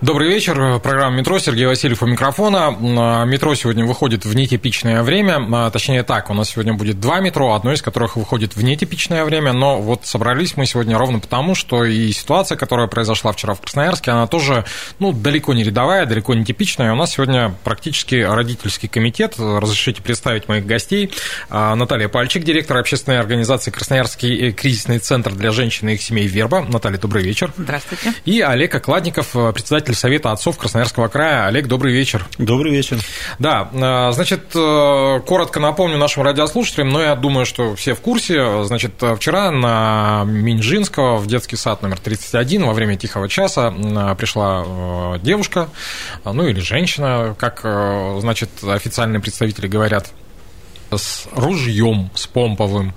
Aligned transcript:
Добрый 0.00 0.28
вечер. 0.28 0.78
Программа 0.78 1.16
«Метро». 1.16 1.40
Сергей 1.40 1.66
Васильев 1.66 2.04
у 2.04 2.06
микрофона. 2.06 2.68
А, 2.68 3.24
метро 3.24 3.56
сегодня 3.56 3.84
выходит 3.84 4.24
в 4.24 4.32
нетипичное 4.32 5.02
время. 5.02 5.44
А, 5.52 5.70
точнее 5.72 6.04
так, 6.04 6.30
у 6.30 6.34
нас 6.34 6.50
сегодня 6.50 6.72
будет 6.72 7.00
два 7.00 7.18
метро, 7.18 7.52
одно 7.52 7.72
из 7.72 7.82
которых 7.82 8.14
выходит 8.14 8.54
в 8.54 8.62
нетипичное 8.62 9.24
время. 9.24 9.52
Но 9.52 9.80
вот 9.80 10.06
собрались 10.06 10.56
мы 10.56 10.66
сегодня 10.66 10.96
ровно 10.96 11.18
потому, 11.18 11.56
что 11.56 11.84
и 11.84 12.12
ситуация, 12.12 12.56
которая 12.56 12.86
произошла 12.86 13.32
вчера 13.32 13.54
в 13.54 13.60
Красноярске, 13.60 14.12
она 14.12 14.28
тоже 14.28 14.64
ну, 15.00 15.12
далеко 15.12 15.52
не 15.52 15.64
рядовая, 15.64 16.06
далеко 16.06 16.32
не 16.32 16.44
типичная. 16.44 16.92
У 16.92 16.96
нас 16.96 17.14
сегодня 17.14 17.52
практически 17.64 18.22
родительский 18.22 18.88
комитет. 18.88 19.34
Разрешите 19.36 20.00
представить 20.00 20.46
моих 20.46 20.64
гостей. 20.64 21.10
А, 21.50 21.74
Наталья 21.74 22.06
Пальчик, 22.06 22.44
директор 22.44 22.76
общественной 22.76 23.18
организации 23.18 23.72
«Красноярский 23.72 24.52
кризисный 24.52 25.00
центр 25.00 25.32
для 25.32 25.50
женщин 25.50 25.88
и 25.88 25.94
их 25.94 26.02
семей 26.02 26.28
«Верба». 26.28 26.60
Наталья, 26.60 26.98
добрый 26.98 27.24
вечер. 27.24 27.52
Здравствуйте. 27.56 28.14
И 28.26 28.40
Олег 28.42 28.72
Окладников, 28.76 29.32
председатель 29.32 29.87
председатель 29.88 29.94
Совета 29.94 30.32
отцов 30.32 30.58
Красноярского 30.58 31.08
края. 31.08 31.46
Олег, 31.46 31.66
добрый 31.66 31.92
вечер. 31.92 32.26
Добрый 32.38 32.72
вечер. 32.72 32.98
Да, 33.38 33.68
э, 33.72 34.12
значит, 34.12 34.50
э, 34.54 35.20
коротко 35.26 35.60
напомню 35.60 35.96
нашим 35.96 36.22
радиослушателям, 36.22 36.90
но 36.90 37.02
я 37.02 37.14
думаю, 37.14 37.46
что 37.46 37.74
все 37.74 37.94
в 37.94 38.00
курсе. 38.00 38.64
Значит, 38.64 39.02
вчера 39.16 39.50
на 39.50 40.24
Минжинского 40.26 41.16
в 41.16 41.26
детский 41.26 41.56
сад 41.56 41.82
номер 41.82 41.98
31 41.98 42.66
во 42.66 42.72
время 42.72 42.96
тихого 42.96 43.28
часа 43.28 43.70
пришла 44.18 44.64
э, 44.66 45.18
девушка, 45.22 45.68
ну 46.24 46.46
или 46.46 46.60
женщина, 46.60 47.34
как, 47.38 47.60
значит, 48.20 48.50
официальные 48.62 49.20
представители 49.20 49.66
говорят, 49.68 50.12
с 50.90 51.26
ружьем, 51.32 52.10
с 52.14 52.26
помповым. 52.26 52.94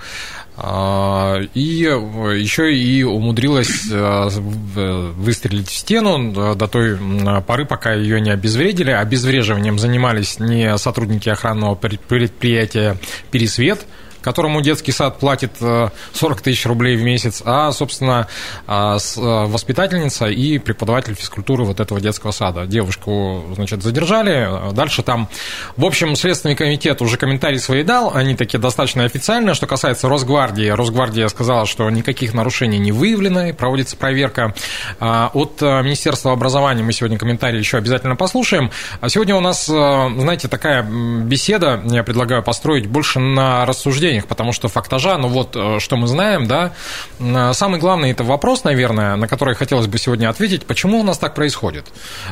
А, 0.64 1.40
и 1.56 1.60
еще 1.62 2.72
и 2.72 3.02
умудрилась 3.02 3.90
э, 3.92 4.30
выстрелить 4.30 5.70
в 5.70 5.76
стену 5.76 6.56
до 6.56 6.68
той 6.68 7.00
поры, 7.48 7.66
пока 7.66 7.94
ее 7.94 8.22
не 8.22 8.30
обезвредили. 8.30 8.92
Обезвреживанием 8.92 9.80
занимались 9.80 10.40
не 10.40 10.78
сотрудники 10.78 11.30
охранного 11.30 11.74
предприятия 11.74 12.98
«Пересвет», 13.32 13.88
которому 14.22 14.62
детский 14.62 14.92
сад 14.92 15.20
платит 15.20 15.52
40 15.58 15.92
э, 16.22 16.44
тысяч 16.44 16.66
рублей 16.66 16.96
в 16.96 17.04
месяц, 17.04 17.42
а, 17.46 17.72
собственно, 17.72 18.28
а, 18.68 18.98
э, 18.98 19.20
воспитательница 19.20 20.28
и 20.28 20.60
преподаватель 20.60 21.16
физкультуры 21.16 21.64
вот 21.64 21.80
этого 21.80 22.00
детского 22.00 22.32
сада. 22.32 22.66
Девушку, 22.66 23.44
значит, 23.56 23.84
задержали. 23.84 24.74
Дальше 24.74 25.04
там, 25.04 25.28
в 25.76 25.86
общем, 25.86 26.16
Следственный 26.16 26.56
комитет 26.56 27.02
уже 27.02 27.18
комментарии 27.18 27.58
свои 27.58 27.84
дал, 27.84 28.12
они 28.14 28.36
такие 28.36 28.60
достаточно 28.60 29.04
официальные. 29.04 29.56
Что 29.56 29.68
касается 29.68 30.08
Росгвардии, 30.08 30.68
Росгвардия 30.70 31.28
сказала, 31.28 31.66
что 31.66 31.90
никаких 31.90 32.34
нарушений 32.34 32.80
не 32.80 32.92
выявлено, 32.92 33.54
проводится 33.54 33.98
проверка. 33.98 34.54
А, 35.00 35.32
от 35.34 35.62
э, 35.62 35.82
Министерства 35.84 36.32
образования 36.32 36.84
мы 36.84 36.94
сегодня 36.94 37.18
комментарии 37.18 37.58
еще 37.58 37.78
обязательно 37.78 38.16
послушаем. 38.16 38.72
А 39.00 39.10
сегодня 39.10 39.36
у 39.36 39.42
нас, 39.42 39.66
знаете, 39.66 40.48
такая 40.48 40.84
беседа, 40.84 41.82
я 41.86 42.04
предлагаю 42.04 42.44
построить 42.44 42.88
больше 42.88 43.20
на 43.20 43.66
рассуждение 43.66 44.11
преступлениях, 44.12 44.28
потому 44.28 44.54
что 44.54 44.68
фактажа, 44.68 45.18
ну 45.18 45.28
вот, 45.28 45.56
э, 45.56 45.80
что 45.80 45.96
мы 45.96 46.08
знаем, 46.08 46.48
да, 46.48 46.72
э, 47.20 47.54
самый 47.54 47.80
главный 47.80 48.12
это 48.12 48.24
вопрос, 48.24 48.64
наверное, 48.64 49.16
на 49.16 49.28
который 49.28 49.56
хотелось 49.56 49.88
бы 49.88 49.98
сегодня 49.98 50.30
ответить, 50.30 50.66
почему 50.66 51.00
у 51.00 51.04
нас 51.04 51.18
так 51.18 51.34
происходит? 51.34 51.86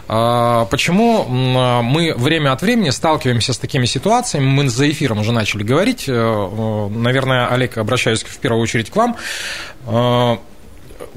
Э, 0.08 0.66
почему 0.70 1.26
мы 1.26 2.14
время 2.18 2.52
от 2.52 2.62
времени 2.62 2.92
сталкиваемся 2.92 3.54
с 3.54 3.58
такими 3.58 3.86
ситуациями, 3.86 4.46
мы 4.46 4.70
за 4.70 4.90
эфиром 4.90 5.20
уже 5.20 5.32
начали 5.32 5.64
говорить, 5.64 6.08
наверное, 6.08 7.48
Олег, 7.48 7.78
обращаюсь 7.78 8.24
в 8.24 8.38
первую 8.40 8.64
очередь 8.64 8.90
к 8.90 8.96
вам, 8.96 9.16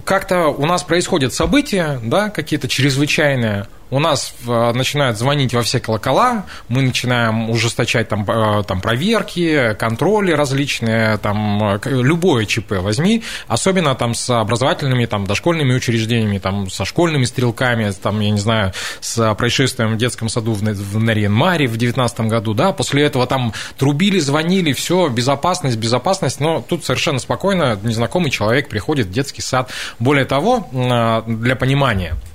как-то 0.04 0.48
у 0.48 0.66
нас 0.66 0.82
происходят 0.82 1.34
события, 1.34 2.00
да, 2.02 2.30
какие-то 2.30 2.68
чрезвычайные, 2.68 3.66
у 3.92 3.98
нас 3.98 4.34
э, 4.48 4.72
начинают 4.72 5.18
звонить 5.18 5.52
во 5.52 5.60
все 5.60 5.78
колокола, 5.78 6.46
мы 6.68 6.80
начинаем 6.80 7.50
ужесточать 7.50 8.08
там, 8.08 8.24
э, 8.26 8.62
там 8.62 8.80
проверки, 8.80 9.76
контроли 9.78 10.32
различные, 10.32 11.18
там, 11.18 11.74
э, 11.74 11.78
любое 11.84 12.46
ЧП 12.46 12.78
возьми, 12.80 13.22
особенно 13.48 13.94
там 13.94 14.14
с 14.14 14.30
образовательными, 14.30 15.04
там, 15.04 15.26
дошкольными 15.26 15.74
учреждениями, 15.74 16.38
там, 16.38 16.70
со 16.70 16.86
школьными 16.86 17.24
стрелками, 17.26 17.90
там, 17.90 18.18
я 18.20 18.30
не 18.30 18.40
знаю, 18.40 18.72
с 19.00 19.34
происшествием 19.34 19.92
в 19.92 19.98
детском 19.98 20.30
саду 20.30 20.52
в, 20.52 20.62
в 20.62 20.98
Нарьян-Маре 20.98 21.66
в 21.66 21.76
2019 21.76 22.20
году, 22.20 22.54
да, 22.54 22.72
после 22.72 23.02
этого 23.02 23.26
там 23.26 23.52
трубили, 23.76 24.20
звонили, 24.20 24.72
все, 24.72 25.08
безопасность, 25.08 25.76
безопасность, 25.76 26.40
но 26.40 26.64
тут 26.66 26.86
совершенно 26.86 27.18
спокойно 27.18 27.78
незнакомый 27.82 28.30
человек 28.30 28.70
приходит 28.70 29.08
в 29.08 29.12
детский 29.12 29.42
сад. 29.42 29.70
Более 29.98 30.24
того, 30.24 30.66
для 30.72 31.56
понимания, 31.56 32.14
Э, 32.14 32.31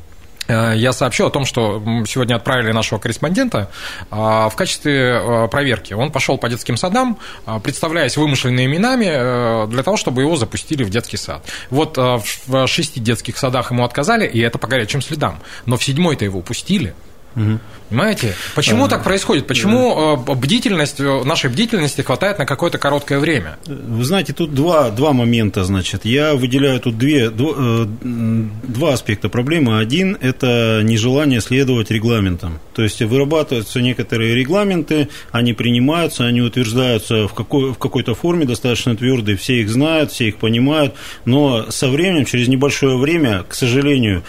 я 0.47 0.93
сообщу 0.93 1.25
о 1.25 1.29
том, 1.29 1.45
что 1.45 1.81
сегодня 2.07 2.35
отправили 2.35 2.71
нашего 2.71 2.99
корреспондента 2.99 3.69
а, 4.09 4.49
в 4.49 4.55
качестве 4.55 5.21
э, 5.21 5.47
проверки. 5.49 5.93
Он 5.93 6.11
пошел 6.11 6.37
по 6.37 6.49
детским 6.49 6.77
садам, 6.77 7.17
а, 7.45 7.59
представляясь 7.59 8.17
вымышленными 8.17 8.65
именами, 8.65 9.07
э, 9.09 9.67
для 9.67 9.83
того, 9.83 9.97
чтобы 9.97 10.21
его 10.21 10.35
запустили 10.35 10.83
в 10.83 10.89
детский 10.89 11.17
сад. 11.17 11.43
Вот 11.69 11.97
в 11.97 12.67
шести 12.67 12.99
детских 12.99 13.37
садах 13.37 13.71
ему 13.71 13.83
отказали, 13.83 14.27
и 14.27 14.39
это 14.39 14.57
по 14.57 14.67
горячим 14.67 15.01
следам. 15.01 15.39
Но 15.65 15.77
в 15.77 15.83
седьмой-то 15.83 16.25
его 16.25 16.41
пустили– 16.41 16.93
Угу. 17.37 17.59
Понимаете? 17.89 18.35
Почему 18.55 18.85
а, 18.85 18.89
так 18.89 19.03
происходит? 19.03 19.47
Почему 19.47 20.17
да. 20.25 20.33
Э, 20.33 20.35
бдительность, 20.35 20.99
э, 20.99 21.23
нашей 21.23 21.49
бдительности 21.49 22.01
хватает 22.01 22.39
на 22.39 22.45
какое-то 22.45 22.79
короткое 22.79 23.19
время? 23.19 23.57
Вы 23.65 24.03
знаете, 24.03 24.33
тут 24.33 24.53
два, 24.53 24.89
два 24.89 25.13
момента, 25.13 25.63
значит. 25.63 26.03
Я 26.03 26.33
выделяю 26.33 26.79
тут 26.79 26.97
две, 26.97 27.29
два, 27.29 27.53
э, 27.55 27.85
два 28.01 28.93
аспекта 28.93 29.29
проблемы. 29.29 29.79
Один– 29.79 30.17
это 30.21 30.81
нежелание 30.83 31.39
следовать 31.39 31.91
регламентам. 31.91 32.59
То 32.77 32.83
есть 32.83 33.01
вырабатываются 33.01 33.81
некоторые 33.81 34.35
регламенты, 34.35 35.09
они 35.31 35.53
принимаются, 35.53 36.25
они 36.27 36.43
утверждаются 36.43 37.27
в, 37.27 37.33
какой, 37.33 37.73
в 37.73 37.79
какой-то 37.79 38.13
форме 38.13 38.45
достаточно 38.45 38.95
твердые, 38.95 39.35
все 39.35 39.61
их 39.61 39.69
знают, 39.69 40.11
все 40.11 40.27
их 40.27 40.37
понимают, 40.37 40.93
но 41.25 41.71
со 41.71 41.89
временем, 41.89 42.25
через 42.25 42.47
небольшое 42.47 42.95
время, 42.95 43.43
к 43.49 43.55
сожалению, 43.55 44.21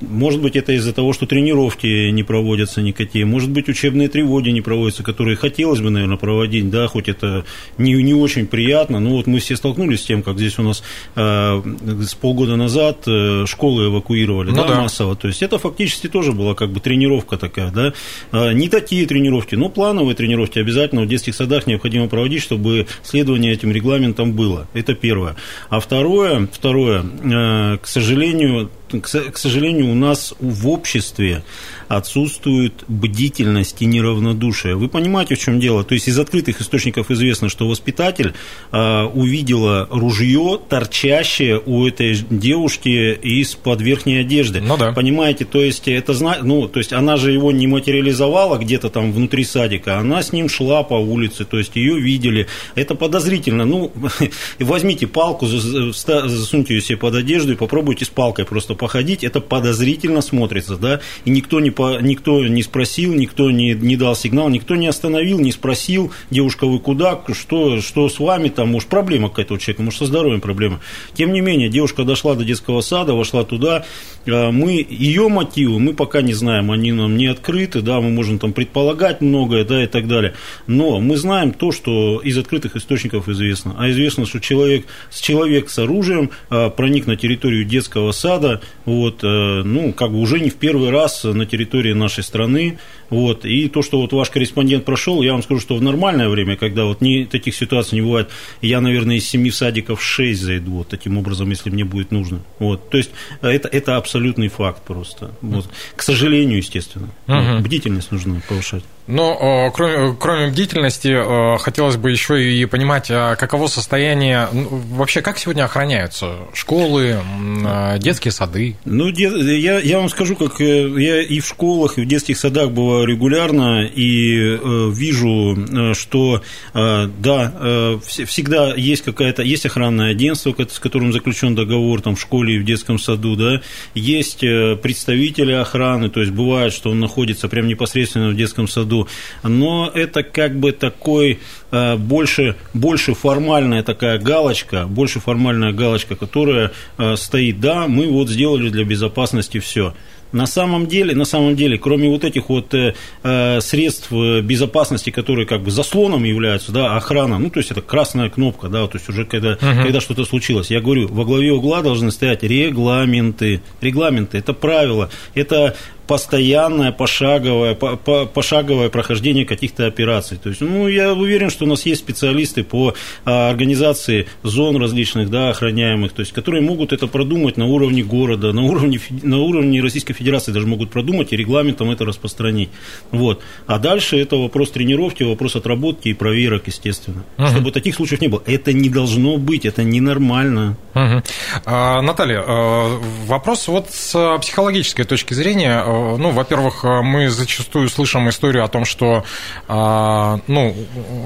может 0.00 0.40
быть, 0.40 0.56
это 0.56 0.72
из-за 0.72 0.92
того, 0.92 1.12
что 1.12 1.26
тренировки 1.26 2.10
не 2.10 2.22
проводятся 2.22 2.80
никакие, 2.80 3.26
может 3.26 3.50
быть, 3.50 3.68
учебные 3.68 4.08
тревоги 4.08 4.48
не 4.48 4.62
проводятся, 4.62 5.02
которые 5.02 5.36
хотелось 5.36 5.80
бы, 5.80 5.90
наверное, 5.90 6.16
проводить, 6.16 6.70
да, 6.70 6.86
хоть 6.86 7.08
это 7.08 7.44
не, 7.76 7.92
не 8.02 8.14
очень 8.14 8.46
приятно, 8.46 9.00
но 9.00 9.10
вот 9.10 9.26
мы 9.26 9.40
все 9.40 9.56
столкнулись 9.56 10.00
с 10.00 10.04
тем, 10.04 10.22
как 10.22 10.38
здесь 10.38 10.58
у 10.58 10.62
нас 10.62 10.82
э, 11.14 11.62
с 12.02 12.14
полгода 12.14 12.56
назад 12.56 13.02
э, 13.06 13.44
школы 13.46 13.86
эвакуировали, 13.86 14.50
ну, 14.50 14.56
да, 14.56 14.68
да, 14.68 14.80
массово, 14.82 15.14
то 15.14 15.28
есть 15.28 15.42
это 15.42 15.58
фактически 15.58 16.08
тоже 16.08 16.32
была 16.32 16.54
как 16.54 16.70
бы 16.70 16.80
тренировка 16.80 17.36
такая, 17.54 17.70
да, 17.70 17.92
э, 18.32 18.52
не 18.52 18.68
такие 18.68 19.06
тренировки, 19.06 19.54
но 19.54 19.68
плановые 19.68 20.14
тренировки 20.14 20.58
обязательно 20.58 21.02
в 21.02 21.08
детских 21.08 21.34
садах 21.34 21.66
необходимо 21.66 22.08
проводить, 22.08 22.42
чтобы 22.42 22.86
следование 23.02 23.52
этим 23.52 23.70
регламентам 23.70 24.32
было, 24.32 24.66
это 24.74 24.94
первое. 24.94 25.36
А 25.68 25.80
второе, 25.80 26.48
второе, 26.52 27.02
э, 27.02 27.78
к 27.78 27.86
сожалению, 27.86 28.70
к 29.00 29.36
сожалению, 29.36 29.90
у 29.90 29.94
нас 29.94 30.34
в 30.40 30.68
обществе 30.68 31.42
отсутствует 31.88 32.84
бдительность 32.88 33.82
и 33.82 33.86
неравнодушие. 33.86 34.76
Вы 34.76 34.88
понимаете, 34.88 35.34
в 35.34 35.38
чем 35.38 35.60
дело? 35.60 35.84
То 35.84 35.94
есть 35.94 36.08
из 36.08 36.18
открытых 36.18 36.60
источников 36.60 37.10
известно, 37.10 37.48
что 37.48 37.68
воспитатель 37.68 38.34
э, 38.72 39.02
увидела 39.02 39.88
ружье, 39.90 40.60
торчащее 40.68 41.60
у 41.64 41.86
этой 41.86 42.16
девушки 42.30 43.14
из-под 43.14 43.80
верхней 43.80 44.18
одежды. 44.18 44.60
Ну 44.60 44.76
да. 44.76 44.92
Понимаете, 44.92 45.44
то 45.44 45.60
есть 45.60 45.88
это 45.88 46.14
ну, 46.42 46.68
то 46.68 46.78
есть 46.78 46.92
она 46.92 47.16
же 47.16 47.32
его 47.32 47.52
не 47.52 47.66
материализовала 47.66 48.58
где-то 48.58 48.90
там 48.90 49.12
внутри 49.12 49.44
садика, 49.44 49.98
она 49.98 50.22
с 50.22 50.32
ним 50.32 50.48
шла 50.48 50.82
по 50.82 50.94
улице, 50.94 51.44
то 51.44 51.58
есть 51.58 51.76
ее 51.76 51.98
видели. 51.98 52.46
Это 52.74 52.94
подозрительно. 52.94 53.64
Ну, 53.64 53.92
возьмите 54.58 55.06
палку, 55.06 55.46
засуньте 55.46 56.74
ее 56.74 56.80
себе 56.80 56.98
под 56.98 57.14
одежду 57.14 57.52
и 57.52 57.56
попробуйте 57.56 58.04
с 58.04 58.08
палкой 58.08 58.44
просто 58.44 58.74
походить, 58.84 59.24
это 59.24 59.40
подозрительно 59.40 60.20
смотрится, 60.20 60.76
да, 60.76 61.00
и 61.24 61.30
никто 61.30 61.58
не, 61.58 61.70
по, 61.70 62.02
никто 62.02 62.46
не 62.46 62.62
спросил, 62.62 63.14
никто 63.14 63.50
не, 63.50 63.72
не 63.72 63.96
дал 63.96 64.14
сигнал, 64.14 64.50
никто 64.50 64.74
не 64.74 64.86
остановил, 64.86 65.40
не 65.40 65.52
спросил, 65.52 66.12
девушка, 66.30 66.66
вы 66.66 66.80
куда, 66.80 67.18
что, 67.32 67.80
что 67.80 68.10
с 68.10 68.18
вами, 68.18 68.50
там, 68.50 68.68
может, 68.68 68.90
проблема 68.90 69.30
какая-то 69.30 69.54
у 69.54 69.56
человека, 69.56 69.82
может, 69.82 70.00
со 70.00 70.04
здоровьем 70.04 70.42
проблема. 70.42 70.80
Тем 71.14 71.32
не 71.32 71.40
менее, 71.40 71.70
девушка 71.70 72.04
дошла 72.04 72.34
до 72.34 72.44
детского 72.44 72.82
сада, 72.82 73.14
вошла 73.14 73.44
туда, 73.44 73.86
а, 74.26 74.50
мы, 74.50 74.86
ее 74.86 75.28
мотивы 75.28 75.80
мы 75.80 75.94
пока 75.94 76.20
не 76.20 76.34
знаем, 76.34 76.70
они 76.70 76.92
нам 76.92 77.16
не 77.16 77.28
открыты, 77.28 77.80
да, 77.80 78.02
мы 78.02 78.10
можем 78.10 78.38
там 78.38 78.52
предполагать 78.52 79.22
многое, 79.22 79.64
да, 79.64 79.82
и 79.82 79.86
так 79.86 80.06
далее, 80.06 80.34
но 80.66 81.00
мы 81.00 81.16
знаем 81.16 81.52
то, 81.52 81.72
что 81.72 82.20
из 82.20 82.36
открытых 82.36 82.76
источников 82.76 83.30
известно, 83.30 83.74
а 83.78 83.88
известно, 83.88 84.26
что 84.26 84.40
человек, 84.40 84.84
человек 85.10 85.70
с 85.70 85.78
оружием 85.78 86.28
а, 86.50 86.68
проник 86.68 87.06
на 87.06 87.16
территорию 87.16 87.64
детского 87.64 88.12
сада, 88.12 88.60
вот, 88.84 89.24
э, 89.24 89.62
ну, 89.64 89.92
как 89.92 90.10
бы 90.10 90.20
уже 90.20 90.40
не 90.40 90.50
в 90.50 90.56
первый 90.56 90.90
раз 90.90 91.24
на 91.24 91.46
территории 91.46 91.92
нашей 91.92 92.22
страны, 92.22 92.78
вот, 93.10 93.44
и 93.44 93.68
то, 93.68 93.82
что 93.82 94.00
вот 94.00 94.12
ваш 94.12 94.30
корреспондент 94.30 94.84
прошел, 94.84 95.22
я 95.22 95.32
вам 95.32 95.42
скажу, 95.42 95.60
что 95.60 95.76
в 95.76 95.82
нормальное 95.82 96.28
время, 96.28 96.56
когда 96.56 96.84
вот 96.84 97.00
не, 97.00 97.24
таких 97.24 97.54
ситуаций 97.54 97.96
не 97.96 98.02
бывает, 98.02 98.28
я, 98.60 98.80
наверное, 98.80 99.16
из 99.16 99.28
семи 99.28 99.50
садиков 99.50 100.02
шесть 100.02 100.42
зайду, 100.42 100.72
вот, 100.72 100.88
таким 100.88 101.18
образом, 101.18 101.50
если 101.50 101.70
мне 101.70 101.84
будет 101.84 102.10
нужно, 102.10 102.40
вот, 102.58 102.90
то 102.90 102.98
есть 102.98 103.10
это, 103.40 103.68
это 103.68 103.96
абсолютный 103.96 104.48
факт 104.48 104.82
просто, 104.84 105.32
вот, 105.40 105.68
к 105.96 106.02
сожалению, 106.02 106.58
естественно, 106.58 107.08
угу. 107.26 107.62
бдительность 107.62 108.12
нужно 108.12 108.42
повышать. 108.48 108.84
Но 109.06 109.70
кроме, 109.74 110.16
кроме 110.18 110.48
бдительности, 110.48 111.58
хотелось 111.58 111.96
бы 111.96 112.10
еще 112.10 112.42
и 112.42 112.64
понимать, 112.66 113.10
а 113.10 113.36
каково 113.36 113.66
состояние, 113.66 114.48
ну, 114.52 114.82
вообще 114.92 115.20
как 115.20 115.38
сегодня 115.38 115.64
охраняются 115.64 116.36
школы, 116.52 117.20
а, 117.66 117.98
детские 117.98 118.32
сады? 118.32 118.76
Ну, 118.84 119.08
я, 119.08 119.78
я 119.78 119.98
вам 119.98 120.08
скажу, 120.08 120.36
как 120.36 120.60
э, 120.60 120.88
я 121.00 121.22
и 121.22 121.40
в 121.40 121.46
школах, 121.46 121.98
и 121.98 122.02
в 122.02 122.06
детских 122.06 122.38
садах 122.38 122.70
бываю 122.70 123.06
регулярно, 123.06 123.84
и 123.84 124.56
э, 124.56 124.90
вижу, 124.92 125.56
э, 125.56 125.94
что, 125.94 126.42
да, 126.72 127.98
всегда 128.04 128.74
есть 128.74 129.02
какая-то, 129.02 129.42
есть 129.42 129.66
охранное 129.66 130.10
агентство, 130.10 130.54
с 130.70 130.78
которым 130.78 131.12
заключен 131.12 131.54
договор 131.54 132.00
там, 132.00 132.16
в 132.16 132.20
школе 132.20 132.56
и 132.56 132.58
в 132.58 132.64
детском 132.64 132.98
саду, 132.98 133.36
да, 133.36 133.60
есть 133.94 134.40
представители 134.40 135.52
охраны, 135.52 136.10
то 136.10 136.20
есть 136.20 136.32
бывает, 136.32 136.72
что 136.72 136.90
он 136.90 137.00
находится 137.00 137.48
прямо 137.48 137.68
непосредственно 137.68 138.30
в 138.30 138.36
детском 138.36 138.68
саду, 138.68 138.93
году, 138.94 139.08
но 139.42 139.90
это 139.92 140.22
как 140.22 140.58
бы 140.58 140.72
такой 140.72 141.40
э, 141.70 141.96
больше, 141.96 142.56
больше 142.72 143.14
формальная 143.14 143.82
такая 143.82 144.18
галочка, 144.18 144.86
больше 144.86 145.20
формальная 145.20 145.72
галочка, 145.72 146.16
которая 146.16 146.72
э, 146.98 147.16
стоит, 147.16 147.60
да, 147.60 147.86
мы 147.86 148.10
вот 148.10 148.28
сделали 148.28 148.68
для 148.68 148.84
безопасности 148.84 149.58
все. 149.58 149.94
На 150.34 150.46
самом 150.46 150.88
деле, 150.88 151.14
на 151.14 151.24
самом 151.24 151.54
деле, 151.54 151.78
кроме 151.78 152.08
вот 152.08 152.24
этих 152.24 152.48
вот 152.48 152.74
э, 152.74 152.94
э 153.22 153.60
средств 153.60 154.10
безопасности, 154.10 155.10
которые 155.10 155.46
как 155.46 155.62
бы 155.62 155.70
заслоном 155.70 156.24
являются, 156.24 156.72
да, 156.72 156.96
охрана, 156.96 157.38
ну, 157.38 157.50
то 157.50 157.60
есть 157.60 157.70
это 157.70 157.80
красная 157.80 158.28
кнопка, 158.30 158.68
да, 158.68 158.86
то 158.88 158.98
есть 158.98 159.08
уже 159.08 159.24
когда, 159.24 159.52
uh-huh. 159.52 159.82
когда 159.84 160.00
что-то 160.00 160.24
случилось, 160.24 160.72
я 160.72 160.80
говорю, 160.80 161.06
во 161.06 161.24
главе 161.24 161.52
угла 161.52 161.82
должны 161.82 162.10
стоять 162.10 162.42
регламенты, 162.42 163.60
регламенты, 163.80 164.38
это 164.38 164.52
правила, 164.52 165.08
это 165.34 165.76
постоянное 166.06 166.92
пошаговое, 166.92 167.74
по, 167.74 167.96
по, 167.96 168.26
пошаговое 168.26 168.88
прохождение 168.88 169.46
каких-то 169.46 169.86
операций. 169.86 170.38
То 170.42 170.50
есть, 170.50 170.60
ну, 170.60 170.88
я 170.88 171.12
уверен, 171.14 171.50
что 171.50 171.64
у 171.64 171.68
нас 171.68 171.86
есть 171.86 172.00
специалисты 172.00 172.62
по 172.62 172.94
а, 173.24 173.50
организации 173.50 174.26
зон 174.42 174.76
различных, 174.76 175.30
да, 175.30 175.50
охраняемых, 175.50 176.12
то 176.12 176.20
есть, 176.20 176.32
которые 176.32 176.62
могут 176.62 176.92
это 176.92 177.06
продумать 177.06 177.56
на 177.56 177.66
уровне 177.66 178.02
города, 178.02 178.52
на 178.52 178.62
уровне, 178.62 179.00
на 179.22 179.38
уровне 179.38 179.80
Российской 179.80 180.12
Федерации 180.12 180.23
даже 180.52 180.66
могут 180.66 180.90
продумать 180.90 181.32
и 181.32 181.36
регламентом 181.36 181.90
это 181.90 182.04
распространить. 182.04 182.70
Вот. 183.10 183.42
А 183.66 183.78
дальше 183.78 184.18
это 184.18 184.36
вопрос 184.36 184.70
тренировки, 184.70 185.22
вопрос 185.22 185.56
отработки 185.56 186.08
и 186.08 186.14
проверок, 186.14 186.66
естественно. 186.66 187.24
Угу. 187.38 187.46
Чтобы 187.48 187.70
таких 187.72 187.94
случаев 187.94 188.20
не 188.20 188.28
было. 188.28 188.42
Это 188.46 188.72
не 188.72 188.88
должно 188.88 189.36
быть, 189.36 189.64
это 189.64 189.84
ненормально. 189.84 190.76
Угу. 190.94 191.22
А, 191.66 192.02
Наталья, 192.02 192.42
а, 192.46 193.00
вопрос 193.26 193.68
вот 193.68 193.90
с 193.90 194.38
психологической 194.40 195.04
точки 195.04 195.34
зрения 195.34 195.84
Э, 195.84 196.16
ну, 196.16 196.30
во-первых, 196.30 196.84
мы 196.84 197.28
зачастую 197.28 197.88
слышим 197.88 198.28
историю 198.28 198.64
о 198.64 198.68
том, 198.68 198.84
что, 198.84 199.24
э, 199.68 200.38
ну, 200.46 200.74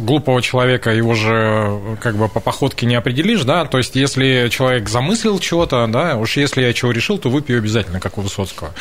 глупого 0.01 0.43
человека 0.43 0.91
его 0.91 1.15
же 1.15 1.97
как 2.01 2.17
бы 2.17 2.29
по 2.29 2.41
походке 2.41 2.87
не 2.87 2.95
определишь, 2.95 3.43
да, 3.45 3.65
то 3.65 3.79
есть 3.79 3.97
если 3.97 4.49
человек 4.51 4.89
замыслил 4.89 5.39
чего-то, 5.39 5.87
да, 5.87 6.17
уж 6.17 6.37
если 6.37 6.63
я 6.63 6.73
чего 6.73 6.91
решил, 6.91 7.19
то 7.19 7.29
выпью 7.29 7.59
обязательно, 7.59 8.01
как 8.01 8.19
у 8.19 8.21
Высоцкого. 8.21 8.75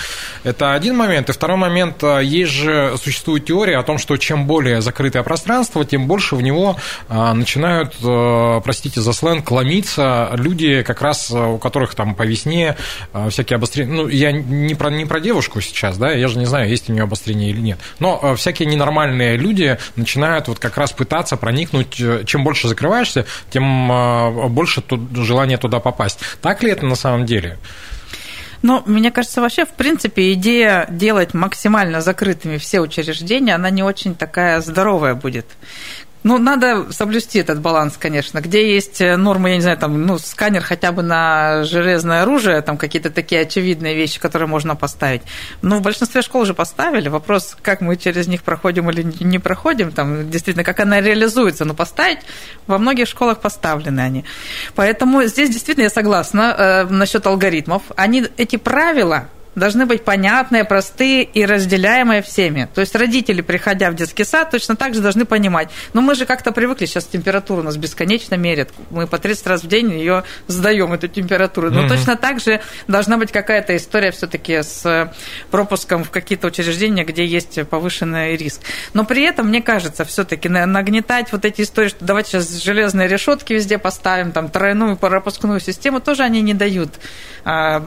Это 0.44 0.74
один 0.74 0.96
момент. 0.96 1.30
И 1.30 1.34
второй 1.34 1.58
момент, 1.58 2.04
есть 2.22 2.52
же, 2.52 2.96
существует 2.98 3.46
теория 3.46 3.78
о 3.78 3.84
том, 3.84 3.98
что 3.98 4.18
чем 4.18 4.46
более 4.46 4.82
закрытое 4.82 5.24
пространство, 5.24 5.86
тем 5.86 6.08
больше 6.08 6.36
в 6.36 6.42
него 6.42 6.78
начинают, 7.10 7.96
простите 8.64 9.02
за 9.02 9.14
сленг, 9.14 9.50
ломиться 9.52 10.30
люди, 10.34 10.84
как 10.84 11.02
раз 11.02 11.32
у 11.32 11.58
которых 11.58 11.96
там 11.96 12.16
по 12.16 12.24
весне 12.24 12.76
всякие 13.30 13.58
обострения, 13.58 13.94
ну, 13.94 14.08
я 14.08 14.32
не 14.32 14.76
про, 14.76 14.90
не 14.90 15.06
про 15.06 15.20
девушку 15.20 15.62
сейчас, 15.62 15.98
да, 15.98 16.12
я 16.12 16.28
же 16.28 16.38
не 16.38 16.46
знаю, 16.46 16.70
есть 16.70 16.90
у 16.90 16.94
нее 16.94 17.04
обострение 17.04 17.50
или 17.50 17.60
нет. 17.60 17.80
Но 18.00 18.36
всякие 18.36 18.68
ненормальные 18.68 19.38
люди 19.38 19.78
начинают 19.96 20.48
вот 20.48 20.60
как 20.60 20.78
раз 20.78 20.92
пытаться 20.92 21.38
проникнуть, 21.38 22.00
э, 22.00 22.24
чем 22.26 22.44
больше 22.44 22.68
закрываешься, 22.68 23.26
тем 23.50 23.88
больше 24.50 24.84
желание 25.14 25.58
туда 25.58 25.80
попасть. 25.80 26.20
Так 26.42 26.64
ли 26.64 26.72
это 26.72 26.86
на 26.86 26.96
самом 26.96 27.26
деле? 27.26 27.58
Ну, 28.62 28.84
мне 28.86 29.12
кажется, 29.12 29.42
вообще, 29.42 29.66
в 29.66 29.74
принципе, 29.74 30.34
идея 30.34 30.88
делать 30.90 31.34
максимально 31.34 32.02
закрытыми 32.02 32.58
все 32.58 32.80
учреждения, 32.80 33.56
она 33.56 33.70
не 33.70 33.84
очень 33.84 34.16
такая 34.16 34.62
здоровая 34.62 35.16
будет. 35.16 35.46
Ну, 36.24 36.38
надо 36.40 36.92
соблюсти 36.92 37.40
этот 37.40 37.62
баланс, 37.62 37.96
конечно. 37.98 38.42
Где 38.42 38.74
есть 38.74 39.02
э, 39.02 39.16
нормы, 39.18 39.50
я 39.50 39.56
не 39.56 39.62
знаю, 39.62 39.78
там, 39.78 40.06
ну, 40.06 40.18
сканер 40.18 40.62
хотя 40.62 40.92
бы 40.92 41.04
на 41.04 41.64
железное 41.64 42.24
оружие, 42.24 42.62
там 42.62 42.78
какие-то 42.78 43.10
такие 43.12 43.42
очевидные 43.42 43.96
вещи, 43.96 44.20
которые 44.20 44.48
можно 44.48 44.76
поставить. 44.76 45.22
Ну, 45.62 45.78
в 45.78 45.82
большинстве 45.82 46.22
школ 46.22 46.42
уже 46.42 46.54
поставили. 46.54 47.08
Вопрос, 47.08 47.56
как 47.62 47.82
мы 47.82 47.96
через 47.98 48.28
них 48.28 48.44
проходим 48.44 48.90
или 48.90 49.04
не 49.24 49.40
проходим, 49.40 49.92
там, 49.92 50.30
действительно, 50.30 50.64
как 50.64 50.80
она 50.80 51.02
реализуется. 51.02 51.66
Но 51.66 51.74
поставить 51.74 52.20
во 52.66 52.78
многих 52.78 53.08
школах 53.08 53.40
поставлены 53.40 54.02
они. 54.02 54.26
Поэтому 54.76 55.24
здесь 55.24 55.50
действительно 55.50 55.84
я 55.84 55.90
согласна 55.90 56.56
э, 56.58 56.84
насчет 56.86 57.26
алгоритмов. 57.28 57.84
Они, 57.96 58.26
эти 58.38 58.56
правила, 58.56 59.30
должны 59.58 59.88
быть 59.88 60.04
понятные, 60.04 60.64
простые 60.64 61.24
и 61.24 61.44
разделяемые 61.44 62.22
всеми. 62.22 62.70
То 62.74 62.82
есть 62.82 62.96
родители, 62.96 63.42
приходя 63.42 63.90
в 63.90 63.96
детский 63.96 64.24
сад, 64.24 64.52
точно 64.52 64.76
так 64.76 64.94
же 64.94 65.02
должны 65.02 65.26
понимать. 65.26 65.70
Но 65.94 66.02
мы 66.02 66.14
же 66.14 66.26
как-то 66.26 66.52
привыкли, 66.52 66.86
сейчас 66.86 67.06
температура 67.06 67.62
у 67.62 67.64
нас 67.64 67.76
бесконечно 67.76 68.36
мерят. 68.36 68.70
Мы 68.92 69.08
по 69.08 69.18
30 69.18 69.48
раз 69.48 69.64
в 69.64 69.68
день 69.68 69.92
ее 69.92 70.24
сдаем, 70.46 70.94
эту 70.94 71.08
температуру. 71.08 71.72
Но 71.72 71.84
mm-hmm. 71.84 71.90
точно 71.90 72.16
так 72.16 72.40
же 72.40 72.62
должна 72.88 73.18
быть 73.18 73.32
какая-то 73.32 73.76
история 73.76 74.12
все-таки 74.12 74.62
с 74.62 75.12
пропуском 75.50 76.04
в 76.04 76.12
какие-то 76.12 76.48
учреждения, 76.48 77.04
где 77.04 77.26
есть 77.26 77.60
повышенный 77.68 78.38
риск. 78.38 78.62
Но 78.94 79.06
при 79.06 79.24
этом, 79.24 79.48
мне 79.48 79.64
кажется, 79.64 80.06
все-таки 80.06 80.50
нагнетать 80.50 81.32
вот 81.32 81.46
эти 81.46 81.62
истории, 81.62 81.90
что 81.90 82.06
давайте 82.06 82.30
сейчас 82.30 82.62
железные 82.62 83.08
решетки 83.08 83.54
везде 83.54 83.80
поставим, 83.80 84.32
там 84.32 84.50
тройную 84.50 84.98
пропускную 84.98 85.60
систему, 85.60 86.00
тоже 86.00 86.22
они 86.22 86.42
не 86.42 86.54
дают. 86.54 86.90
А, 87.44 87.84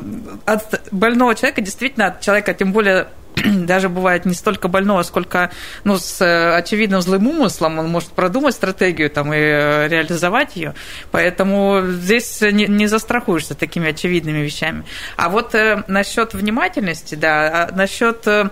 от 0.47 0.89
больного 0.91 1.35
человека 1.35 1.60
человека, 1.61 1.63
действительно, 1.63 2.07
от 2.07 2.21
человека, 2.21 2.55
тем 2.55 2.73
более 2.73 3.07
даже 3.67 3.89
бывает 3.89 4.27
не 4.27 4.35
столько 4.35 4.69
больного, 4.69 5.03
сколько 5.03 5.51
ну, 5.85 5.99
с 5.99 6.21
э, 6.21 6.57
очевидным 6.57 7.01
злым 7.01 7.29
умыслом, 7.29 7.79
он 7.79 7.89
может 7.89 8.11
продумать 8.11 8.55
стратегию 8.55 9.09
там, 9.11 9.33
и 9.33 9.37
э, 9.37 9.89
реализовать 9.89 10.57
ее. 10.57 10.75
Поэтому 11.11 11.83
здесь 11.87 12.41
не, 12.41 12.87
застрахуешься 12.87 13.55
такими 13.55 13.91
очевидными 13.91 14.39
вещами. 14.39 14.85
А 15.17 15.29
вот 15.29 15.55
э, 15.55 15.85
насчет 15.87 16.35
внимательности, 16.35 17.15
да, 17.15 17.69
а 17.69 17.75
насчет 17.75 18.27
э, 18.27 18.49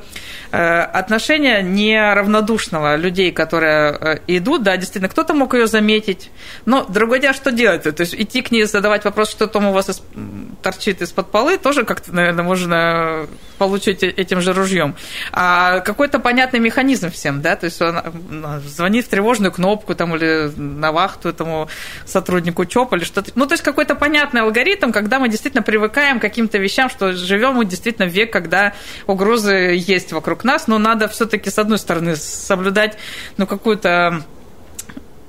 отношения 0.52 1.62
неравнодушного 1.62 2.96
людей, 2.96 3.32
которые 3.32 3.98
э, 4.00 4.18
идут, 4.28 4.62
да, 4.62 4.76
действительно, 4.76 5.08
кто-то 5.08 5.34
мог 5.34 5.54
ее 5.54 5.66
заметить, 5.66 6.30
но 6.66 6.84
другое 6.84 7.18
дело, 7.18 7.34
что 7.34 7.50
делать? 7.50 7.82
То 7.82 8.00
есть 8.00 8.14
идти 8.14 8.42
к 8.42 8.50
ней, 8.50 8.64
задавать 8.64 9.04
вопрос, 9.04 9.30
что 9.30 9.46
там 9.46 9.66
у 9.66 9.72
вас 9.72 10.02
торчит 10.62 11.02
из-под 11.02 11.30
полы, 11.30 11.58
тоже 11.58 11.84
как-то, 11.84 12.14
наверное, 12.14 12.44
можно 12.44 13.26
получить 13.58 14.02
этим 14.02 14.40
же 14.40 14.52
ружьем. 14.52 14.96
А 15.32 15.80
какой-то 15.80 16.18
понятный 16.18 16.60
механизм 16.60 17.10
всем, 17.10 17.42
да, 17.42 17.56
то 17.56 17.66
есть 17.66 17.80
он 17.80 18.00
звонит 18.64 19.06
в 19.06 19.08
тревожную 19.08 19.52
кнопку 19.52 19.94
там 19.94 20.14
или 20.14 20.50
на 20.56 20.92
вахту 20.92 21.28
этому 21.28 21.68
сотруднику 22.06 22.64
ЧОП 22.64 22.94
или 22.94 23.04
что-то. 23.04 23.32
Ну, 23.34 23.46
то 23.46 23.54
есть 23.54 23.64
какой-то 23.64 23.94
понятный 23.94 24.42
алгоритм, 24.42 24.92
когда 24.92 25.18
мы 25.18 25.28
действительно 25.28 25.62
привыкаем 25.62 26.18
к 26.18 26.22
каким-то 26.22 26.58
вещам, 26.58 26.88
что 26.88 27.12
живем 27.12 27.54
мы 27.54 27.64
действительно 27.64 28.08
в 28.08 28.12
век, 28.12 28.32
когда 28.32 28.74
угрозы 29.06 29.52
есть 29.76 30.12
вокруг 30.12 30.44
нас, 30.44 30.66
но 30.66 30.78
надо 30.78 31.08
все-таки 31.08 31.50
с 31.50 31.58
одной 31.58 31.78
стороны 31.78 32.16
соблюдать 32.16 32.98
ну 33.36 33.46
какую-то 33.46 34.22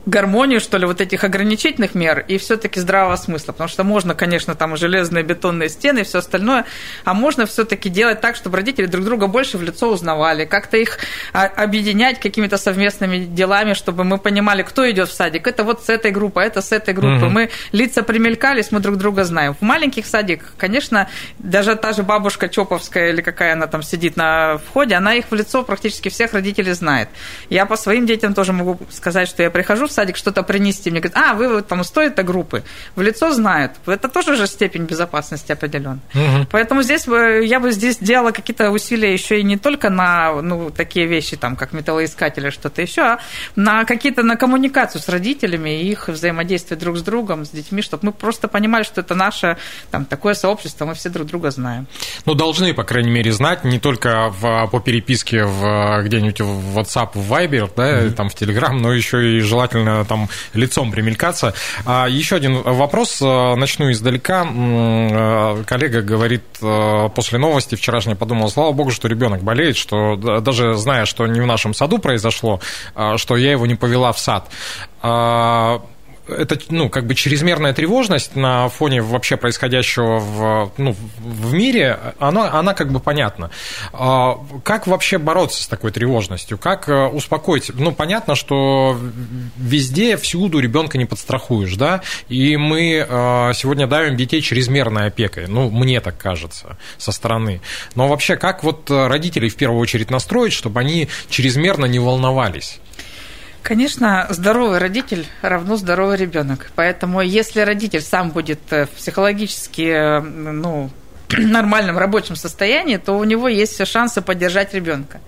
гармонию, 0.06 0.60
что 0.60 0.77
ли, 0.77 0.86
вот 0.86 1.01
этих 1.01 1.24
ограничительных 1.24 1.96
мер 1.96 2.25
и 2.27 2.38
все-таки 2.38 2.79
здравого 2.79 3.15
смысла. 3.15 3.51
Потому 3.51 3.68
что 3.68 3.84
можно, 3.84 4.15
конечно, 4.15 4.56
там 4.56 4.75
железные 4.77 5.24
бетонные 5.24 5.70
стены 5.70 6.00
и 6.00 6.03
все 6.03 6.20
остальное, 6.20 6.65
а 7.03 7.13
можно 7.13 7.46
все-таки 7.46 7.89
делать 7.89 8.22
так, 8.22 8.36
чтобы 8.36 8.58
родители 8.58 8.86
друг 8.86 9.06
друга 9.06 9.27
больше 9.27 9.58
в 9.58 9.63
лицо 9.63 9.89
узнавали, 9.89 10.46
как-то 10.46 10.77
их 10.77 11.00
объединять 11.34 12.20
какими-то 12.20 12.58
совместными 12.58 13.25
делами, 13.25 13.74
чтобы 13.74 14.03
мы 14.03 14.18
понимали, 14.18 14.63
кто 14.63 14.89
идет 14.89 15.10
в 15.10 15.13
садик. 15.13 15.48
Это 15.48 15.63
вот 15.63 15.84
с 15.84 15.89
этой 15.89 16.12
группы, 16.12 16.41
это 16.41 16.62
с 16.62 16.72
этой 16.72 16.94
группы. 16.94 17.25
Угу. 17.25 17.29
Мы 17.29 17.50
лица 17.72 18.03
примелькались, 18.03 18.72
мы 18.72 18.79
друг 18.79 18.98
друга 18.98 19.24
знаем. 19.25 19.53
В 19.53 19.62
маленьких 19.62 20.06
садиках, 20.06 20.53
конечно, 20.58 21.10
даже 21.38 21.75
та 21.75 21.94
же 21.94 22.03
бабушка 22.03 22.50
Чоповская 22.50 23.10
или 23.10 23.22
какая 23.22 23.53
она 23.53 23.68
там 23.68 23.84
сидит 23.84 24.18
на 24.18 24.58
входе, 24.58 24.96
она 24.96 25.15
их 25.15 25.25
в 25.29 25.34
лицо 25.36 25.63
практически 25.63 26.10
всех 26.10 26.34
родителей 26.34 26.74
знает. 26.74 27.10
Я 27.50 27.65
по 27.65 27.75
своим 27.75 28.06
детям 28.06 28.34
тоже 28.34 28.53
могу 28.53 28.79
сказать, 28.89 29.27
что 29.27 29.44
я 29.44 29.51
прихожу 29.51 29.88
в 29.88 29.91
садик 30.00 30.15
что-то 30.15 30.44
принести, 30.44 30.89
мне 30.91 31.01
говорят, 31.01 31.18
а, 31.18 31.34
вы 31.34 31.50
вот 31.50 31.68
там 31.68 31.82
из 31.82 31.91
той-то 31.91 32.24
группы. 32.24 32.63
В 32.96 33.01
лицо 33.01 33.34
знают. 33.34 33.74
Это 33.86 34.08
тоже 34.08 34.38
же 34.38 34.48
степень 34.48 34.86
безопасности 34.86 35.51
определен. 35.51 36.00
Угу. 36.15 36.48
Поэтому 36.51 36.84
здесь 36.84 37.06
я 37.06 37.60
бы 37.60 37.72
здесь 37.72 37.98
делала 37.98 38.32
какие-то 38.32 38.72
усилия 38.72 39.12
еще 39.12 39.41
и 39.41 39.44
не 39.44 39.58
только 39.58 39.89
на 39.89 40.41
ну, 40.41 40.70
такие 40.70 41.06
вещи, 41.06 41.36
там, 41.36 41.58
как 41.58 41.74
металлоискатели, 41.74 42.50
что-то 42.50 42.82
еще, 42.82 43.01
а 43.01 43.20
на 43.58 43.84
какие-то 43.84 44.24
на 44.24 44.38
коммуникацию 44.38 45.01
с 45.01 45.10
родителями 45.10 45.82
и 45.82 45.91
их 45.91 46.08
взаимодействие 46.08 46.79
друг 46.79 46.98
с 46.98 47.01
другом, 47.01 47.44
с 47.44 47.50
детьми, 47.50 47.82
чтобы 47.82 48.06
мы 48.06 48.12
просто 48.13 48.48
понимали, 48.48 48.84
что 48.84 49.01
это 49.01 49.15
наше 49.15 49.58
там, 49.91 50.06
такое 50.06 50.34
сообщество, 50.34 50.86
мы 50.86 50.94
все 50.94 51.10
друг 51.10 51.27
друга 51.27 51.51
знаем. 51.51 51.88
Ну, 52.25 52.36
должны, 52.36 52.74
по 52.74 52.86
крайней 52.86 53.12
мере, 53.12 53.34
знать 53.34 53.65
не 53.65 53.79
только 53.79 54.29
в, 54.29 54.68
по 54.72 54.79
переписке 54.79 55.44
в, 55.44 56.03
где-нибудь 56.03 56.39
в 56.39 56.79
WhatsApp, 56.79 57.10
в 57.15 57.34
Viber, 57.34 57.70
да, 57.75 57.84
mm-hmm. 57.84 58.12
там 58.12 58.29
в 58.29 58.36
Telegram, 58.36 58.72
но 58.72 58.94
еще 58.94 59.38
и 59.38 59.39
желательно 59.41 59.78
желательно 59.79 60.05
там 60.05 60.29
лицом 60.53 60.91
примелькаться. 60.91 61.53
А 61.86 62.07
еще 62.07 62.36
один 62.36 62.62
вопрос, 62.62 63.21
э, 63.21 63.55
начну 63.55 63.91
издалека. 63.91 64.45
Э, 64.45 65.63
коллега 65.65 66.01
говорит 66.01 66.43
э, 66.62 67.09
после 67.15 67.39
новости 67.39 67.75
вчерашней, 67.75 68.15
подумал, 68.15 68.50
слава 68.50 68.71
богу, 68.71 68.91
что 68.91 69.07
ребенок 69.07 69.43
болеет, 69.43 69.77
что 69.77 70.15
даже 70.15 70.75
зная, 70.75 71.05
что 71.05 71.25
не 71.27 71.41
в 71.41 71.45
нашем 71.45 71.74
саду 71.74 72.00
произошло, 72.00 72.59
что 73.17 73.38
я 73.38 73.51
его 73.51 73.65
не 73.65 73.75
повела 73.75 74.12
в 74.12 74.19
сад 74.19 74.50
а, 75.01 75.81
это, 76.29 76.59
ну, 76.69 76.89
как 76.89 77.05
бы 77.05 77.15
чрезмерная 77.15 77.74
тревожность 77.74 78.36
на 78.36 78.69
фоне 78.69 79.01
вообще 79.01 79.38
происходящего 79.38 80.19
в, 80.19 80.71
ну, 80.77 80.95
в 81.19 81.53
мире, 81.53 82.00
она, 82.19 82.51
она 82.51 82.74
как 82.74 82.91
бы 82.91 83.00
понятна. 83.00 83.51
А 83.93 84.39
как 84.63 84.88
вообще 84.88 85.17
бороться 85.17 85.63
с 85.63 85.67
такой 85.67 85.91
тревожностью? 85.91 86.57
Как 86.57 86.89
э, 86.89 87.07
успокоить? 87.07 87.71
Ну, 87.74 87.91
понятно, 87.91 88.36
что 88.36 89.00
везде, 89.57 90.17
всюду 90.17 90.59
ребенка 90.59 90.98
не 90.98 91.05
подстрахуешь, 91.05 91.75
да, 91.75 92.01
и 92.27 92.57
мы 92.57 93.05
э, 93.07 93.51
сегодня 93.53 93.88
давим 93.88 94.15
детей 94.15 94.41
чрезмерной 94.41 95.07
опекой, 95.07 95.48
ну, 95.48 95.69
мне 95.69 96.01
так 96.01 96.17
кажется, 96.17 96.77
со 96.98 97.12
стороны. 97.12 97.62
Но 97.95 98.07
вообще, 98.07 98.36
как 98.36 98.63
вот 98.63 98.89
родителей 98.89 99.50
в 99.50 99.55
первую 99.55 99.81
очередь 99.81 100.09
настроить, 100.09 100.53
чтобы 100.53 100.79
они 100.79 101.09
чрезмерно 101.29 101.86
не 101.86 102.00
волновались? 102.00 102.79
Конечно, 103.63 104.25
здоровый 104.29 104.79
родитель 104.79 105.27
равно 105.41 105.75
здоровый 105.75 106.17
ребенок. 106.17 106.71
Поэтому 106.75 107.21
если 107.21 107.61
родитель 107.61 108.01
сам 108.01 108.31
будет 108.31 108.59
э, 108.71 108.87
психологически 108.87 109.81
э, 109.81 110.19
ну, 110.21 110.89
нормальном 111.37 111.97
рабочем 111.97 112.35
состоянии, 112.35 112.97
то 112.97 113.17
у 113.17 113.23
него 113.23 113.47
есть 113.47 113.73
все 113.73 113.85
шансы 113.85 114.21
поддержать 114.21 114.73
ребенка. 114.73 115.19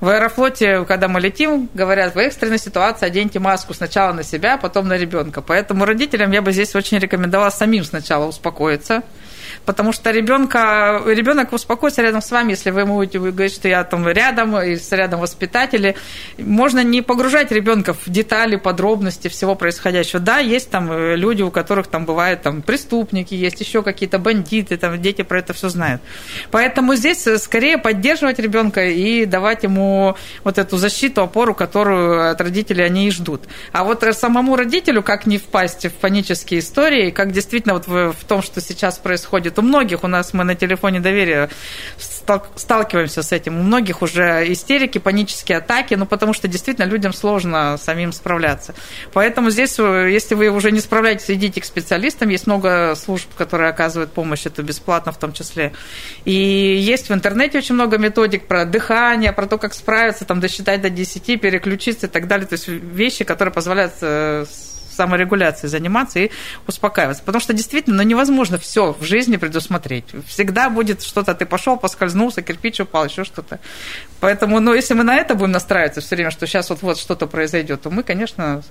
В 0.00 0.08
аэрофлоте, 0.08 0.84
когда 0.84 1.08
мы 1.08 1.20
летим, 1.20 1.68
говорят, 1.72 2.14
в 2.14 2.18
экстренной 2.18 2.58
ситуации 2.58 3.06
оденьте 3.06 3.38
маску 3.38 3.74
сначала 3.74 4.12
на 4.12 4.22
себя, 4.22 4.54
а 4.54 4.58
потом 4.58 4.88
на 4.88 4.96
ребенка. 4.96 5.40
Поэтому 5.40 5.84
родителям 5.84 6.30
я 6.32 6.42
бы 6.42 6.52
здесь 6.52 6.74
очень 6.74 6.98
рекомендовала 6.98 7.50
самим 7.50 7.84
сначала 7.84 8.26
успокоиться, 8.26 9.02
потому 9.64 9.92
что 9.92 10.10
ребенка, 10.10 11.02
ребенок 11.06 11.52
успокоится 11.52 12.02
рядом 12.02 12.22
с 12.22 12.30
вами, 12.30 12.52
если 12.52 12.70
вы 12.70 12.80
ему 12.80 12.94
будете 12.94 13.18
говорить, 13.18 13.54
что 13.54 13.68
я 13.68 13.84
там 13.84 14.08
рядом, 14.08 14.56
и 14.60 14.76
рядом 14.90 15.20
воспитатели. 15.20 15.96
Можно 16.38 16.82
не 16.82 17.02
погружать 17.02 17.52
ребенка 17.52 17.94
в 17.94 18.08
детали, 18.08 18.56
подробности 18.56 19.28
всего 19.28 19.54
происходящего. 19.54 20.20
Да, 20.20 20.38
есть 20.38 20.70
там 20.70 20.90
э, 20.90 21.16
люди, 21.16 21.42
у 21.42 21.50
которых 21.50 21.86
там 21.86 22.06
бывают 22.06 22.42
там 22.42 22.62
преступники, 22.62 23.34
есть 23.34 23.60
еще 23.60 23.82
какие-то 23.82 24.18
бандиты, 24.18 24.76
там 24.76 25.00
дети 25.00 25.22
про 25.22 25.40
это 25.40 25.52
все 25.52 25.68
знают. 25.68 26.00
Поэтому 26.50 26.94
здесь 26.94 27.26
э, 27.26 27.38
скорее 27.38 27.78
поддерживать 27.78 28.38
ребенка 28.38 28.86
и 28.86 29.26
давать 29.26 29.64
ему 29.64 30.16
вот 30.42 30.58
эту 30.58 30.78
защиту, 30.78 31.22
опору, 31.22 31.54
которую 31.54 32.30
от 32.30 32.40
родителей 32.40 32.84
они 32.84 33.08
и 33.08 33.10
ждут. 33.10 33.42
А 33.72 33.84
вот 33.84 34.04
самому 34.14 34.56
родителю, 34.56 35.02
как 35.02 35.26
не 35.26 35.38
впасть 35.38 35.86
в 35.86 35.92
панические 35.92 36.60
истории, 36.60 37.10
как 37.10 37.32
действительно 37.32 37.74
вот 37.74 37.86
в 37.86 38.24
том, 38.26 38.42
что 38.42 38.60
сейчас 38.60 38.98
происходит 38.98 39.43
происходит. 39.44 39.58
У 39.58 39.62
многих 39.62 40.04
у 40.04 40.08
нас 40.08 40.34
мы 40.34 40.44
на 40.44 40.54
телефоне 40.54 41.00
доверия 41.00 41.48
сталкиваемся 42.56 43.22
с 43.22 43.32
этим. 43.32 43.58
У 43.60 43.62
многих 43.62 44.02
уже 44.02 44.44
истерики, 44.52 44.98
панические 44.98 45.58
атаки, 45.58 45.94
ну 45.94 46.06
потому 46.06 46.34
что 46.34 46.48
действительно 46.48 46.86
людям 46.86 47.12
сложно 47.12 47.76
самим 47.78 48.12
справляться. 48.12 48.74
Поэтому 49.12 49.50
здесь, 49.50 49.78
э, 49.78 50.10
если 50.10 50.34
вы 50.34 50.48
уже 50.48 50.70
не 50.70 50.80
справляетесь, 50.80 51.30
идите 51.30 51.60
к 51.60 51.64
специалистам. 51.64 52.30
Есть 52.30 52.46
много 52.46 52.94
служб, 52.96 53.28
которые 53.36 53.70
оказывают 53.70 54.12
помощь, 54.12 54.46
это 54.46 54.62
бесплатно 54.62 55.12
в 55.12 55.18
том 55.18 55.32
числе. 55.32 55.72
И 56.24 56.32
есть 56.32 57.10
в 57.10 57.12
интернете 57.12 57.58
очень 57.58 57.74
много 57.74 57.98
методик 57.98 58.46
про 58.46 58.64
дыхание, 58.64 59.32
про 59.32 59.46
то, 59.46 59.58
как 59.58 59.74
справиться, 59.74 60.24
там, 60.24 60.40
досчитать 60.40 60.80
до 60.80 60.90
10, 60.90 61.40
переключиться 61.40 62.06
и 62.06 62.10
так 62.10 62.26
далее. 62.26 62.46
То 62.46 62.54
есть 62.54 62.68
вещи, 62.68 63.24
которые 63.24 63.52
позволяют 63.52 63.94
э, 64.00 64.46
саморегуляцией 64.94 65.70
заниматься 65.70 66.18
и 66.20 66.30
успокаиваться. 66.66 67.22
Потому 67.22 67.40
что 67.40 67.52
действительно 67.52 67.96
ну, 67.96 68.02
невозможно 68.02 68.58
все 68.58 68.92
в 68.92 69.02
жизни 69.04 69.36
предусмотреть. 69.36 70.04
Всегда 70.26 70.70
будет 70.70 71.02
что-то, 71.02 71.34
ты 71.34 71.46
пошел, 71.46 71.76
поскользнулся, 71.76 72.42
кирпич 72.42 72.80
упал, 72.80 73.06
еще 73.06 73.24
что-то. 73.24 73.60
Поэтому, 74.20 74.58
ну, 74.60 74.72
если 74.72 74.94
мы 74.94 75.04
на 75.04 75.16
это 75.16 75.34
будем 75.34 75.52
настраиваться 75.52 76.00
все 76.00 76.16
время, 76.16 76.30
что 76.30 76.46
сейчас 76.46 76.70
вот, 76.70 76.80
вот 76.82 76.98
что-то 76.98 77.26
произойдет, 77.26 77.82
то 77.82 77.90
мы, 77.90 78.02
конечно, 78.02 78.62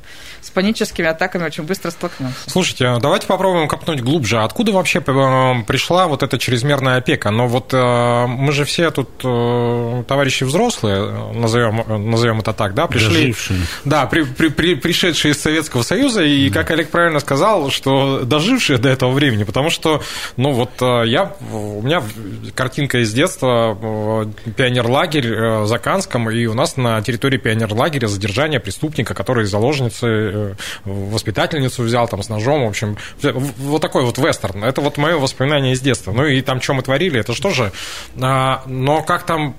с 0.41 0.49
паническими 0.49 1.07
атаками 1.07 1.43
очень 1.43 1.63
быстро 1.63 1.91
столкнемся. 1.91 2.35
Слушайте, 2.47 2.87
а 2.87 2.99
давайте 2.99 3.27
попробуем 3.27 3.67
копнуть 3.67 4.01
глубже. 4.01 4.41
Откуда 4.41 4.71
вообще 4.71 4.99
э, 4.99 5.63
пришла 5.67 6.07
вот 6.07 6.23
эта 6.23 6.39
чрезмерная 6.39 6.97
опека? 6.97 7.29
Но 7.29 7.47
вот 7.47 7.73
э, 7.73 8.25
мы 8.27 8.51
же 8.51 8.65
все 8.65 8.89
тут 8.89 9.09
э, 9.23 10.03
товарищи 10.07 10.43
взрослые, 10.43 11.33
назовем, 11.33 12.09
назовем 12.09 12.39
это 12.39 12.53
так, 12.53 12.73
да, 12.73 12.87
пришли. 12.87 13.27
Дожившие. 13.27 13.59
Да, 13.85 14.05
при, 14.05 14.23
при, 14.23 14.49
при, 14.49 14.75
пришедшие 14.75 15.33
из 15.33 15.41
Советского 15.41 15.83
Союза, 15.83 16.12
и, 16.21 16.49
как 16.49 16.71
Олег 16.71 16.89
правильно 16.89 17.19
сказал, 17.19 17.69
что 17.69 18.21
дожившие 18.23 18.77
до 18.77 18.89
этого 18.89 19.11
времени, 19.11 19.43
потому 19.43 19.69
что, 19.69 20.01
ну, 20.37 20.51
вот 20.51 20.71
я, 20.79 21.35
у 21.51 21.81
меня 21.81 22.03
картинка 22.55 22.99
из 22.99 23.11
детства, 23.13 23.77
пионерлагерь, 24.55 25.33
Э, 25.43 25.65
Заканском, 25.65 26.29
и 26.29 26.45
у 26.45 26.53
нас 26.53 26.77
на 26.77 27.01
территории 27.01 27.37
пионерлагеря 27.37 28.07
задержание 28.07 28.59
преступника, 28.59 29.13
который 29.13 29.45
заложницы, 29.45 30.07
э, 30.07 30.53
воспитательницу 30.85 31.83
взял 31.83 32.07
там 32.07 32.23
с 32.23 32.29
ножом, 32.29 32.65
в 32.65 32.69
общем, 32.69 32.97
вот 33.57 33.81
такой 33.81 34.03
вот 34.03 34.17
вестерн. 34.17 34.63
Это 34.63 34.81
вот 34.81 34.97
мое 34.97 35.17
воспоминание 35.17 35.73
из 35.73 35.81
детства. 35.81 36.11
Ну 36.11 36.25
и 36.25 36.41
там, 36.41 36.61
что 36.61 36.73
мы 36.73 36.81
творили, 36.81 37.19
это 37.19 37.33
что 37.33 37.49
же? 37.49 37.71
А, 38.21 38.63
но 38.65 39.01
как 39.01 39.25
там 39.25 39.55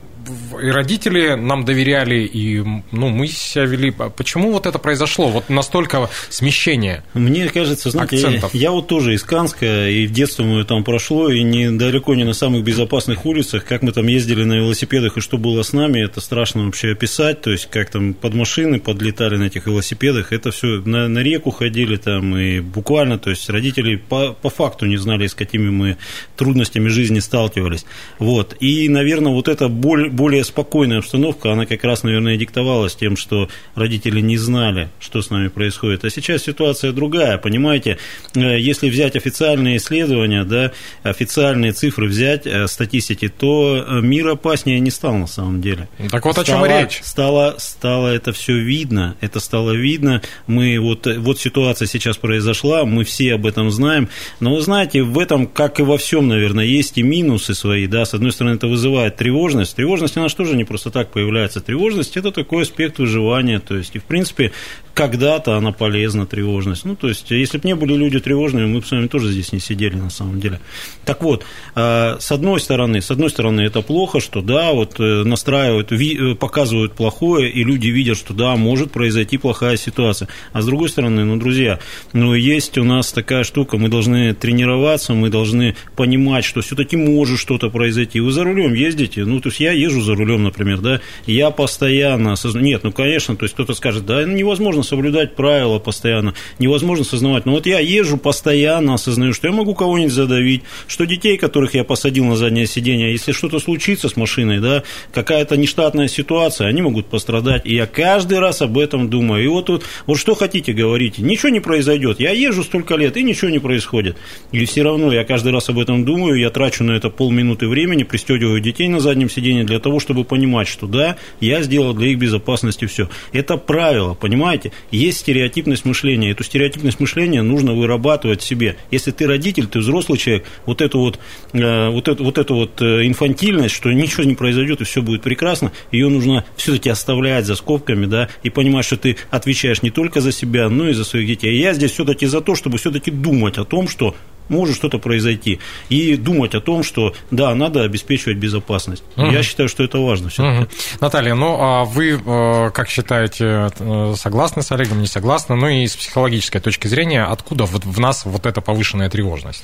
и 0.61 0.69
родители 0.69 1.35
нам 1.35 1.65
доверяли, 1.65 2.25
и 2.25 2.63
ну, 2.93 3.09
мы 3.09 3.27
себя 3.27 3.65
вели. 3.65 3.91
Почему 3.91 4.53
вот 4.53 4.67
это 4.67 4.79
произошло? 4.79 5.29
Вот 5.29 5.49
настолько 5.49 6.11
смещение 6.29 7.05
Мне 7.15 7.49
кажется, 7.49 7.91
знаете, 7.91 8.17
акцентов. 8.17 8.55
Я, 8.55 8.61
я 8.63 8.71
вот 8.71 8.89
тоже 8.89 9.15
из 9.15 9.23
Канска, 9.23 9.89
и 9.89 10.07
в 10.07 10.13
детстве 10.13 10.45
мое 10.45 10.65
там 10.65 10.85
прошло, 10.85 11.31
и 11.31 11.43
недалеко 11.43 12.15
не 12.15 12.25
на 12.25 12.35
самых 12.35 12.65
безопасных 12.65 13.27
улицах, 13.27 13.65
как 13.65 13.83
мы 13.83 13.93
там 13.93 14.07
ездили 14.07 14.45
на 14.45 14.55
велосипедах, 14.55 15.17
и 15.17 15.21
что 15.21 15.39
было 15.39 15.63
с 15.63 15.73
нами, 15.73 16.01
это 16.01 16.21
страшно 16.21 16.65
вообще 16.65 16.93
описать, 16.93 17.41
то 17.41 17.51
есть 17.51 17.69
как 17.71 17.91
там 17.91 18.15
под 18.15 18.35
машины 18.35 18.81
подлетали 18.81 19.37
на 19.37 19.45
этих 19.45 19.67
велосипедах, 19.67 20.33
это 20.33 20.51
все 20.51 20.83
на, 20.85 21.09
на 21.09 21.19
реку 21.21 21.51
ходили 21.51 21.97
там, 21.97 22.37
и 22.37 22.61
буквально, 22.61 23.19
то 23.19 23.31
есть 23.31 23.49
родители 23.51 23.97
по, 23.97 24.33
по 24.33 24.51
факту 24.51 24.87
не 24.87 24.97
знали, 24.97 25.27
с 25.27 25.35
какими 25.35 25.71
мы 25.71 25.97
трудностями 26.37 26.89
жизни 26.89 27.21
сталкивались. 27.21 27.85
Вот. 28.19 28.57
И, 28.61 28.89
наверное, 28.89 29.33
вот 29.33 29.49
эта 29.49 29.69
боль, 29.69 30.11
более 30.15 30.45
спокойная 30.45 30.99
обстановка, 30.99 31.53
она 31.53 31.67
как 31.67 31.85
раз, 31.85 32.03
наверное, 32.03 32.37
диктовалась 32.37 32.95
тем, 32.95 33.17
что 33.17 33.49
родители 33.75 34.21
не 34.21 34.37
знали, 34.37 34.89
что 35.01 35.23
с 35.23 35.31
нами 35.31 35.49
происходит. 35.49 36.05
А 36.05 36.11
сейчас 36.11 36.43
ситуация 36.43 36.93
другая, 36.93 37.39
понимаете, 37.39 37.99
э, 38.35 38.59
если 38.59 38.89
взять 38.89 39.17
официальные 39.17 39.79
исследования, 39.79 40.45
да, 40.45 40.73
официальные 41.03 41.73
цифры 41.73 42.07
взять, 42.07 42.47
э, 42.47 42.67
статистики, 42.69 43.29
то 43.29 43.85
э, 43.87 44.01
мир 44.01 44.29
опаснее 44.29 44.81
не 44.81 44.91
стал 44.91 45.15
на 45.15 45.27
самом 45.27 45.61
деле. 45.61 45.89
Так 46.11 46.25
вот 46.25 46.33
стало, 46.33 46.45
о 46.45 46.45
чем 46.45 46.65
речь. 46.67 47.01
Стало, 47.03 47.57
стало 47.59 48.09
это 48.09 48.33
все 48.33 48.57
видно, 48.59 49.17
это 49.21 49.41
стало 49.41 49.73
видно, 49.73 50.23
мы 50.47 50.79
вот, 50.79 51.07
вот 51.07 51.39
ситуация 51.39 51.87
сейчас 51.87 52.17
произошла, 52.17 52.85
мы 52.85 53.05
все 53.05 53.35
об 53.35 53.47
этом 53.47 53.71
знаем, 53.71 54.09
но 54.41 54.55
вы 54.55 54.61
знаете, 54.61 55.03
в 55.03 55.19
этом, 55.19 55.47
как 55.47 55.81
и 55.81 55.83
во 55.83 55.99
всем, 55.99 56.29
наверное, 56.29 56.65
есть 56.65 56.99
и 56.99 57.03
минусы 57.03 57.55
свои, 57.55 57.87
да, 57.87 58.05
с 58.05 58.15
одной 58.15 58.33
стороны, 58.33 58.57
это 58.57 58.67
вызывает 58.67 59.17
тревожность, 59.17 59.75
тревожность 59.77 60.04
тревожность, 60.05 60.17
она 60.17 60.29
же 60.29 60.37
тоже 60.37 60.57
не 60.57 60.65
просто 60.65 60.91
так 60.91 61.11
появляется. 61.11 61.61
Тревожность– 61.61 62.17
это 62.19 62.31
такой 62.31 62.63
аспект 62.63 62.99
выживания, 62.99 63.61
то 63.61 63.77
есть, 63.77 63.97
и, 63.97 63.99
в 63.99 64.05
принципе, 64.05 64.53
когда-то 64.95 65.57
она 65.57 65.73
полезна, 65.73 66.27
тревожность. 66.27 66.85
Ну, 66.85 66.97
то 66.97 67.09
есть, 67.09 67.31
если 67.31 67.59
бы 67.59 67.69
не 67.69 67.75
были 67.75 67.95
люди 67.95 68.21
тревожными, 68.21 68.67
мы 68.67 68.81
бы 68.81 68.87
с 68.87 68.91
вами 68.91 69.09
тоже 69.09 69.33
здесь 69.33 69.53
не 69.53 69.61
сидели 69.61 69.97
на 69.97 70.11
самом 70.11 70.41
деле. 70.41 70.61
Так 71.05 71.23
вот, 71.23 71.45
э, 71.75 72.17
с 72.21 72.33
одной 72.33 72.61
стороны, 72.61 73.01
с 73.01 73.11
одной 73.11 73.31
стороны, 73.31 73.63
это 73.63 73.83
плохо, 73.83 74.21
что 74.21 74.41
да, 74.41 74.73
вот 74.73 75.01
э, 75.01 75.25
настраивают, 75.25 75.93
э, 75.93 76.35
показывают 76.35 76.93
плохое, 76.93 77.51
и 77.51 77.65
люди 77.65 77.89
видят, 77.89 78.17
что 78.17 78.35
да, 78.35 78.57
может 78.57 78.93
произойти 78.93 79.39
плохая 79.39 79.77
ситуация. 79.77 80.29
А 80.53 80.63
с 80.63 80.67
другой 80.67 80.89
стороны, 80.89 81.25
ну, 81.25 81.37
друзья, 81.37 81.79
ну, 82.13 82.35
есть 82.35 82.79
у 82.79 82.85
нас 82.85 83.13
такая 83.13 83.45
штука, 83.45 83.79
мы 83.79 83.89
должны 83.89 84.35
тренироваться, 84.35 85.15
мы 85.15 85.31
должны 85.31 85.75
понимать, 85.97 86.45
что 86.45 86.61
все-таки 86.61 86.97
может 86.97 87.39
что-то 87.39 87.71
произойти. 87.71 88.21
Вы 88.21 88.31
за 88.31 88.45
рулем 88.45 88.75
ездите, 88.75 89.25
ну, 89.25 89.41
то 89.41 89.49
есть 89.49 89.61
я 89.61 89.73
езжу 89.73 89.94
за 90.01 90.15
рулем, 90.15 90.45
например, 90.45 90.79
да, 90.79 91.01
я 91.27 91.51
постоянно 91.51 92.33
осознаю, 92.33 92.67
нет, 92.67 92.85
ну, 92.85 92.93
конечно, 92.93 93.37
то 93.37 93.45
есть 93.45 93.55
кто-то 93.55 93.75
скажет, 93.75 94.07
да, 94.07 94.25
невозможно 94.25 94.83
соблюдать 94.83 95.35
правила 95.35 95.79
постоянно, 95.79 96.35
невозможно 96.59 97.05
осознавать. 97.05 97.47
Но 97.47 97.53
вот 97.53 97.67
я 97.67 97.79
езжу 97.79 98.17
постоянно, 98.17 98.95
осознаю, 98.95 99.33
что 99.33 99.49
я 99.49 99.53
могу 99.53 99.75
кого-нибудь 99.75 100.13
задавить, 100.13 100.63
что 100.87 101.05
детей, 101.07 101.37
которых 101.37 101.75
я 101.75 101.85
посадил 101.85 102.25
на 102.25 102.37
заднее 102.37 102.67
сиденье, 102.67 103.13
если 103.13 103.33
что-то 103.33 103.59
случится 103.59 104.09
с 104.09 104.17
машиной, 104.17 104.61
да, 104.61 104.83
какая-то 105.13 105.57
нештатная 105.57 106.09
ситуация, 106.09 106.69
они 106.69 106.83
могут 106.83 107.07
пострадать. 107.07 107.63
И 107.65 107.75
я 107.75 107.87
каждый 107.87 108.39
раз 108.39 108.63
об 108.63 108.79
этом 108.79 109.09
думаю. 109.11 109.45
И 109.45 109.49
вот, 109.49 109.69
вот, 109.69 109.85
вот 110.07 110.19
что 110.19 110.35
хотите, 110.35 110.73
говорите. 110.73 111.23
Ничего 111.23 111.51
не 111.51 111.61
произойдет. 111.61 112.21
Я 112.21 112.31
езжу 112.31 112.63
столько 112.63 112.97
лет, 112.97 113.17
и 113.17 113.23
ничего 113.23 113.51
не 113.51 113.59
происходит. 113.59 114.17
Или 114.53 114.65
все 114.65 114.83
равно 114.83 115.13
я 115.13 115.25
каждый 115.25 115.53
раз 115.53 115.69
об 115.69 115.79
этом 115.79 116.05
думаю, 116.05 116.39
я 116.39 116.51
трачу 116.51 116.85
на 116.85 116.93
это 116.93 117.11
полминуты 117.11 117.69
времени, 117.69 118.03
пристегиваю 118.03 118.61
детей 118.61 118.89
на 118.89 119.01
заднем 119.01 119.31
сиденье 119.31 119.65
для 119.65 119.79
чтобы 120.01 120.25
понимать, 120.25 120.69
что 120.69 120.87
да, 120.87 121.17
я 121.41 121.63
сделал 121.63 121.95
для 121.95 122.09
их 122.09 122.19
безопасности 122.19 122.87
все. 122.87 123.09
Это 123.33 123.57
правило, 123.57 124.15
понимаете? 124.15 124.73
есть 124.91 125.19
стереотипность 125.19 125.85
мышления. 125.85 126.31
Эту 126.31 126.45
стереотипность 126.45 127.01
мышления 127.01 127.43
нужно 127.43 127.75
вырабатывать 127.75 128.43
себе. 128.43 128.77
Если 128.91 129.11
ты 129.11 129.27
родитель, 129.27 129.67
ты 129.67 129.81
взрослый 129.81 130.19
человек, 130.19 130.45
вот 130.67 130.81
эту 130.81 130.99
вот, 130.99 131.19
э, 131.53 131.89
вот 131.89 132.09
эту, 132.09 132.25
вот, 132.25 132.39
эту 132.39 132.55
вот 132.55 132.81
э, 132.81 133.07
инфантильность, 133.07 133.75
что 133.75 133.93
ничего 133.93 134.25
не 134.25 134.35
произойдет 134.35 134.81
и 134.81 134.85
все 134.85 135.03
будет 135.03 135.23
прекрасно, 135.23 135.73
ее 135.91 136.09
нужно 136.09 136.45
все-таки 136.57 136.89
оставлять 136.91 137.47
за 137.47 137.55
скобками, 137.57 138.07
да, 138.07 138.29
и 138.43 138.51
понимать, 138.51 138.85
что 138.85 138.97
ты 138.97 139.17
отвечаешь 139.31 139.83
не 139.83 139.91
только 139.91 140.21
за 140.21 140.33
себя, 140.33 140.69
но 140.69 140.89
и 140.89 140.93
за 140.93 141.05
своих 141.05 141.27
детей. 141.27 141.55
И 141.55 141.61
я 141.61 141.75
здесь 141.75 141.93
все-таки 141.93 142.27
за 142.27 142.41
то, 142.41 142.55
чтобы 142.55 142.79
все-таки 142.79 143.11
думать 143.11 143.59
о 143.59 143.65
том, 143.65 143.89
что 143.89 144.15
может 144.49 144.77
что-то 144.77 144.99
произойти. 144.99 145.61
И 145.89 146.17
думать 146.17 146.55
о 146.55 146.61
том, 146.61 146.83
что 146.83 147.15
да, 147.31 147.55
надо 147.55 147.83
обеспечивать 147.83 148.39
безопасность. 148.39 149.05
Угу. 149.17 149.27
Я 149.27 149.43
считаю, 149.43 149.69
что 149.69 149.85
это 149.85 149.99
важно. 149.99 150.29
Угу. 150.29 150.69
Наталья, 151.01 151.35
ну 151.35 151.57
а 151.61 151.85
вы 151.85 152.21
э, 152.25 152.71
как 152.71 152.89
считаете, 152.89 153.71
э, 153.79 154.15
согласны 154.17 154.63
с 154.63 154.73
Олегом, 154.73 155.01
не 155.01 155.07
согласны? 155.07 155.57
Ну 155.57 155.69
и 155.69 155.87
с 155.87 155.97
психологической 155.97 156.61
точки 156.61 156.87
зрения, 156.87 157.25
откуда 157.25 157.65
вот 157.65 157.85
в 157.85 158.01
нас 158.01 158.25
вот 158.25 158.47
эта 158.47 158.61
повышенная 158.61 159.11
тревожность? 159.11 159.63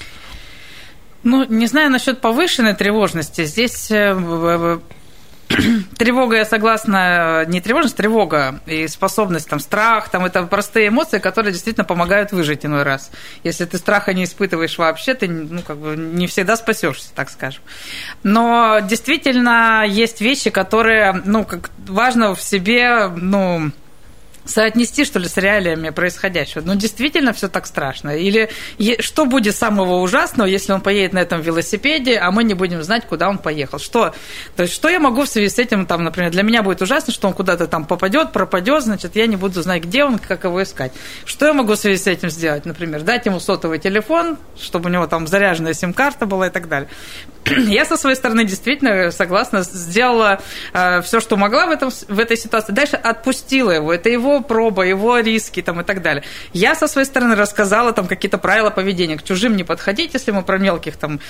Ну, 1.23 1.45
не 1.45 1.67
знаю 1.67 1.91
насчет 1.91 2.21
повышенной 2.21 2.75
тревожности. 2.75 3.45
Здесь 3.45 3.91
э, 3.91 4.79
тревога, 5.99 6.37
я 6.37 6.45
согласна, 6.45 7.45
не 7.47 7.61
тревожность, 7.61 7.97
тревога 7.97 8.61
и 8.67 8.87
способность, 8.89 9.49
там, 9.49 9.61
страх, 9.61 10.09
там, 10.09 10.25
это 10.25 10.43
простые 10.45 10.89
эмоции, 10.89 11.19
которые 11.19 11.53
действительно 11.53 11.85
помогают 11.85 12.33
выжить 12.33 12.65
иной 12.65 12.83
раз. 12.83 13.11
Если 13.43 13.65
ты 13.65 13.79
страха 13.79 14.15
не 14.15 14.25
испытываешь 14.25 14.79
вообще, 14.79 15.15
ты, 15.15 15.29
ну, 15.29 15.63
как 15.63 15.79
бы 15.79 15.97
не 15.97 16.27
всегда 16.27 16.57
спасешься, 16.57 17.11
так 17.15 17.31
скажем. 17.31 17.63
Но 18.23 18.79
действительно 18.81 19.85
есть 19.87 20.21
вещи, 20.21 20.51
которые, 20.51 21.21
ну, 21.25 21.45
как 21.45 21.71
важно 21.87 22.35
в 22.35 22.43
себе, 22.43 23.09
ну, 23.09 23.73
соотнести, 24.51 25.05
что 25.05 25.19
ли, 25.19 25.29
с 25.29 25.37
реалиями 25.37 25.91
происходящего. 25.91 26.63
Ну, 26.65 26.75
действительно 26.75 27.33
все 27.33 27.49
так 27.49 27.67
страшно. 27.67 28.11
Или 28.17 28.51
что 29.01 29.27
будет 29.27 29.57
самого 29.57 30.01
ужасного, 30.01 30.47
если 30.47 30.73
он 30.73 30.81
поедет 30.81 31.13
на 31.13 31.19
этом 31.21 31.41
велосипеде, 31.41 32.19
а 32.19 32.31
мы 32.31 32.45
не 32.45 32.55
будем 32.55 32.83
знать, 32.83 33.07
куда 33.07 33.29
он 33.29 33.39
поехал? 33.39 33.79
Что? 33.79 34.15
То 34.57 34.65
есть, 34.65 34.75
что 34.75 34.89
я 34.89 35.01
могу 35.01 35.23
в 35.23 35.29
связи 35.29 35.49
с 35.49 35.59
этим, 35.59 35.87
там, 35.87 36.05
например, 36.05 36.31
для 36.31 36.43
меня 36.43 36.63
будет 36.63 36.83
ужасно, 36.83 37.13
что 37.13 37.29
он 37.29 37.35
куда-то 37.35 37.67
там 37.67 37.85
попадет, 37.85 38.33
пропадет, 38.33 38.83
значит, 38.83 39.17
я 39.17 39.27
не 39.27 39.37
буду 39.37 39.63
знать, 39.63 39.85
где 39.85 40.05
он, 40.05 40.19
как 40.19 40.45
его 40.45 40.63
искать. 40.63 40.93
Что 41.25 41.47
я 41.47 41.53
могу 41.53 41.75
в 41.75 41.77
связи 41.77 42.03
с 42.03 42.07
этим 42.07 42.31
сделать? 42.31 42.65
Например, 42.67 43.03
дать 43.03 43.27
ему 43.27 43.41
сотовый 43.41 43.79
телефон, 43.79 44.37
чтобы 44.61 44.91
у 44.91 44.93
него 44.93 45.07
там 45.07 45.27
заряженная 45.27 45.75
сим-карта 45.75 46.27
была 46.27 46.49
и 46.49 46.51
так 46.51 46.69
далее. 46.69 46.89
Я 47.47 47.85
со 47.85 47.97
своей 47.97 48.17
стороны 48.17 48.45
действительно 48.45 49.11
согласна, 49.11 49.63
сделала 49.63 50.41
э, 50.73 51.03
все, 51.03 51.21
что 51.21 51.37
могла 51.37 51.67
в, 51.67 51.71
этом, 51.71 51.91
в 51.91 52.19
этой 52.19 52.37
ситуации. 52.37 52.73
Дальше 52.73 52.97
отпустила 52.97 53.71
его. 53.71 53.93
Это 53.93 54.09
его 54.09 54.40
проба, 54.43 54.83
его 54.83 55.19
риски 55.19 55.63
там, 55.63 55.81
и 55.81 55.85
так 55.85 56.03
далее. 56.03 56.23
Я 56.53 56.75
со 56.75 56.87
своей 56.87 57.07
стороны 57.07 57.35
рассказала 57.35 57.93
там 57.93 58.07
какие-то 58.07 58.39
правила 58.39 58.71
поведения. 58.71 59.17
К 59.17 59.23
чужим 59.23 59.57
не 59.57 59.65
подходить, 59.65 60.15
если 60.15 60.31
мы 60.31 60.43
про 60.43 60.59
мелких 60.59 60.97
там, 60.97 61.21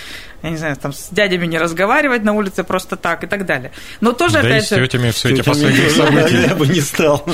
я 0.42 0.50
не 0.50 0.56
знаю, 0.56 0.76
там 0.76 0.92
с 0.92 1.08
дядями 1.10 1.46
не 1.46 1.58
разговаривать 1.58 2.22
на 2.22 2.32
улице 2.32 2.64
просто 2.64 2.96
так 2.96 3.24
и 3.24 3.26
так 3.26 3.46
далее. 3.46 3.72
Но 4.00 4.12
тоже, 4.12 4.34
да 4.34 4.40
опять 4.40 4.64
и 4.64 4.66
с 4.66 4.68
тетями 4.68 5.10
все 5.10 5.30
эти 5.30 5.42
последние 5.42 5.90
события. 5.90 6.46
Я 6.48 6.54
бы 6.54 6.66
не 6.66 6.80
стал. 6.80 7.24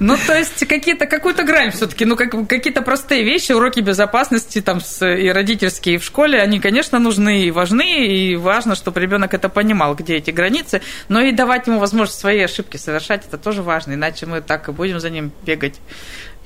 Ну, 0.00 0.16
то 0.28 0.38
есть 0.38 0.64
какие-то, 0.68 1.06
какую-то 1.06 1.42
грань 1.42 1.72
все-таки, 1.72 2.04
ну, 2.04 2.14
как, 2.14 2.30
какие-то 2.46 2.82
простые 2.82 3.24
вещи, 3.24 3.50
уроки 3.50 3.80
безопасности 3.80 4.60
там 4.60 4.80
с, 4.80 5.04
и 5.04 5.28
родительские 5.28 5.96
и 5.96 5.98
в 5.98 6.04
школе, 6.04 6.40
они, 6.40 6.60
конечно, 6.60 7.00
нужны 7.00 7.42
и 7.42 7.50
важны, 7.50 8.06
и 8.06 8.36
важно, 8.36 8.76
чтобы 8.76 9.00
ребенок 9.00 9.34
это 9.34 9.48
понимал, 9.48 9.96
где 9.96 10.14
эти 10.14 10.30
границы, 10.30 10.82
но 11.08 11.20
и 11.20 11.32
давать 11.32 11.66
ему 11.66 11.80
возможность 11.80 12.20
свои 12.20 12.40
ошибки 12.40 12.76
совершать, 12.76 13.26
это 13.26 13.38
тоже 13.38 13.62
важно, 13.62 13.94
иначе 13.94 14.26
мы 14.26 14.40
так 14.40 14.68
и 14.68 14.72
будем 14.72 15.00
за 15.00 15.10
ним 15.10 15.32
бегать, 15.44 15.80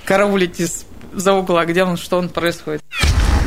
караулить 0.06 0.58
из 0.58 0.86
за 1.12 1.34
угла, 1.34 1.66
где 1.66 1.84
он, 1.84 1.98
что 1.98 2.16
он 2.16 2.30
происходит. 2.30 2.80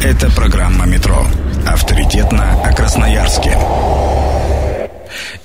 Это 0.03 0.29
программа 0.35 0.85
«Метро». 0.85 1.25
Авторитетно 1.67 2.61
о 2.63 2.71
Красноярске. 2.75 3.57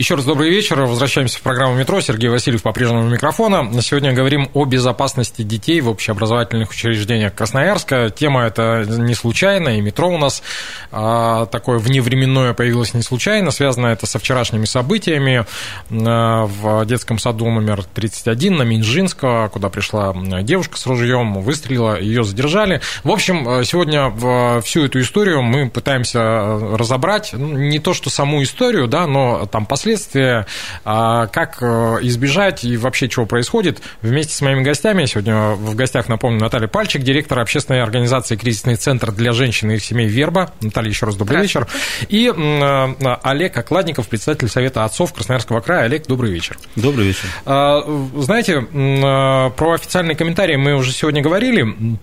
Еще 0.00 0.14
раз 0.14 0.24
добрый 0.24 0.48
вечер. 0.48 0.80
Возвращаемся 0.80 1.36
в 1.36 1.42
программу 1.42 1.76
«Метро». 1.76 2.00
Сергей 2.00 2.30
Васильев 2.30 2.62
по-прежнему 2.62 3.06
микрофона. 3.06 3.70
Сегодня 3.82 4.14
говорим 4.14 4.48
о 4.54 4.64
безопасности 4.64 5.42
детей 5.42 5.82
в 5.82 5.90
общеобразовательных 5.90 6.70
учреждениях 6.70 7.34
Красноярска. 7.34 8.08
Тема 8.08 8.46
эта 8.46 8.86
не 8.88 9.14
случайная, 9.14 9.76
и 9.76 9.82
«Метро» 9.82 10.08
у 10.08 10.16
нас 10.16 10.42
а, 10.90 11.44
такое 11.44 11.78
вневременное 11.78 12.54
появилось 12.54 12.94
не 12.94 13.02
случайно. 13.02 13.50
Связано 13.50 13.88
это 13.88 14.06
со 14.06 14.18
вчерашними 14.18 14.64
событиями 14.64 15.44
а, 15.90 16.46
в 16.46 16.86
детском 16.86 17.18
саду 17.18 17.50
номер 17.50 17.84
31 17.84 18.56
на 18.56 18.62
Минжинского, 18.62 19.48
куда 19.48 19.68
пришла 19.68 20.14
девушка 20.40 20.78
с 20.78 20.86
ружьем, 20.86 21.42
выстрелила, 21.42 22.00
ее 22.00 22.24
задержали. 22.24 22.80
В 23.04 23.10
общем, 23.10 23.62
сегодня 23.66 24.10
всю 24.62 24.86
эту 24.86 24.98
историю 25.02 25.42
мы 25.42 25.68
пытаемся 25.68 26.20
разобрать. 26.72 27.34
Ну, 27.34 27.48
не 27.58 27.80
то, 27.80 27.92
что 27.92 28.08
саму 28.08 28.42
историю, 28.42 28.88
да, 28.88 29.06
но 29.06 29.44
там 29.44 29.66
последствия, 29.66 29.89
а, 30.84 31.26
как 31.26 31.58
э, 31.62 31.98
избежать 32.02 32.64
и 32.64 32.76
вообще 32.76 33.08
чего 33.08 33.26
происходит. 33.26 33.80
Вместе 34.02 34.34
с 34.34 34.40
моими 34.40 34.62
гостями, 34.62 35.06
сегодня 35.06 35.52
в 35.52 35.74
гостях, 35.74 36.08
напомню, 36.08 36.40
Наталья 36.40 36.68
Пальчик, 36.68 37.02
директор 37.02 37.38
общественной 37.38 37.82
организации 37.82 38.36
«Кризисный 38.36 38.76
центр 38.76 39.12
для 39.12 39.32
женщин 39.32 39.70
и 39.70 39.76
их 39.76 39.84
семей 39.84 40.08
Верба». 40.08 40.52
Наталья, 40.60 40.90
еще 40.90 41.06
раз 41.06 41.16
добрый 41.16 41.42
вечер. 41.42 41.66
И 42.08 42.32
э, 42.34 43.16
Олег 43.22 43.56
Окладников, 43.56 44.08
председатель 44.08 44.48
Совета 44.48 44.84
отцов 44.84 45.12
Красноярского 45.12 45.60
края. 45.60 45.84
Олег, 45.84 46.06
добрый 46.06 46.30
вечер. 46.30 46.58
Добрый 46.76 47.06
вечер. 47.06 47.24
А, 47.46 47.82
знаете, 48.16 48.54
э, 48.54 49.50
про 49.56 49.72
официальные 49.72 50.16
комментарии 50.16 50.56
мы 50.56 50.74
уже 50.74 50.92
сегодня 50.92 51.22
говорили. 51.22 51.98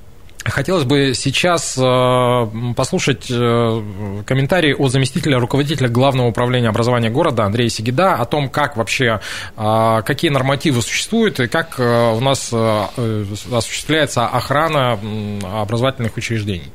Хотелось 0.50 0.86
бы 0.86 1.14
сейчас 1.14 1.78
э, 1.78 2.74
послушать 2.76 3.28
э, 3.30 3.84
комментарии 4.26 4.74
от 4.74 4.92
заместителя 4.92 5.40
руководителя 5.40 5.90
Главного 5.90 6.28
управления 6.28 6.70
образования 6.70 7.10
города 7.10 7.44
Андрея 7.44 7.70
Сигида 7.70 8.14
о 8.16 8.26
том, 8.26 8.50
как 8.50 8.78
вообще, 8.78 9.20
э, 9.58 10.02
какие 10.06 10.32
нормативы 10.32 10.82
существуют 10.82 11.40
и 11.40 11.48
как 11.48 11.80
у 11.80 12.20
нас 12.20 12.54
осуществляется 12.54 14.26
охрана 14.28 15.00
образовательных 15.44 16.16
учреждений. 16.18 16.72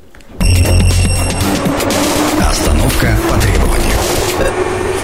Остановка 2.39 3.17
по 3.29 3.39
требованию. 3.39 3.92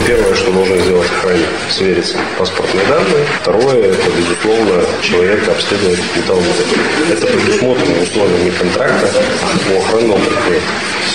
Первое, 0.07 0.35
что 0.35 0.51
нужно 0.51 0.77
сделать 0.77 1.09
охранник, 1.09 1.47
свериться 1.69 2.17
паспортные 2.37 2.85
данные. 2.85 3.25
Второе, 3.41 3.91
это, 3.91 4.09
безусловно, 4.17 4.83
человека 5.01 5.51
обследовать 5.51 5.99
металлург. 6.15 6.45
Это 7.11 7.27
предусмотрено 7.27 8.01
условиями 8.01 8.49
контракта 8.51 9.07
по 9.67 9.77
охранному 9.79 10.19
предприятию. 10.19 10.69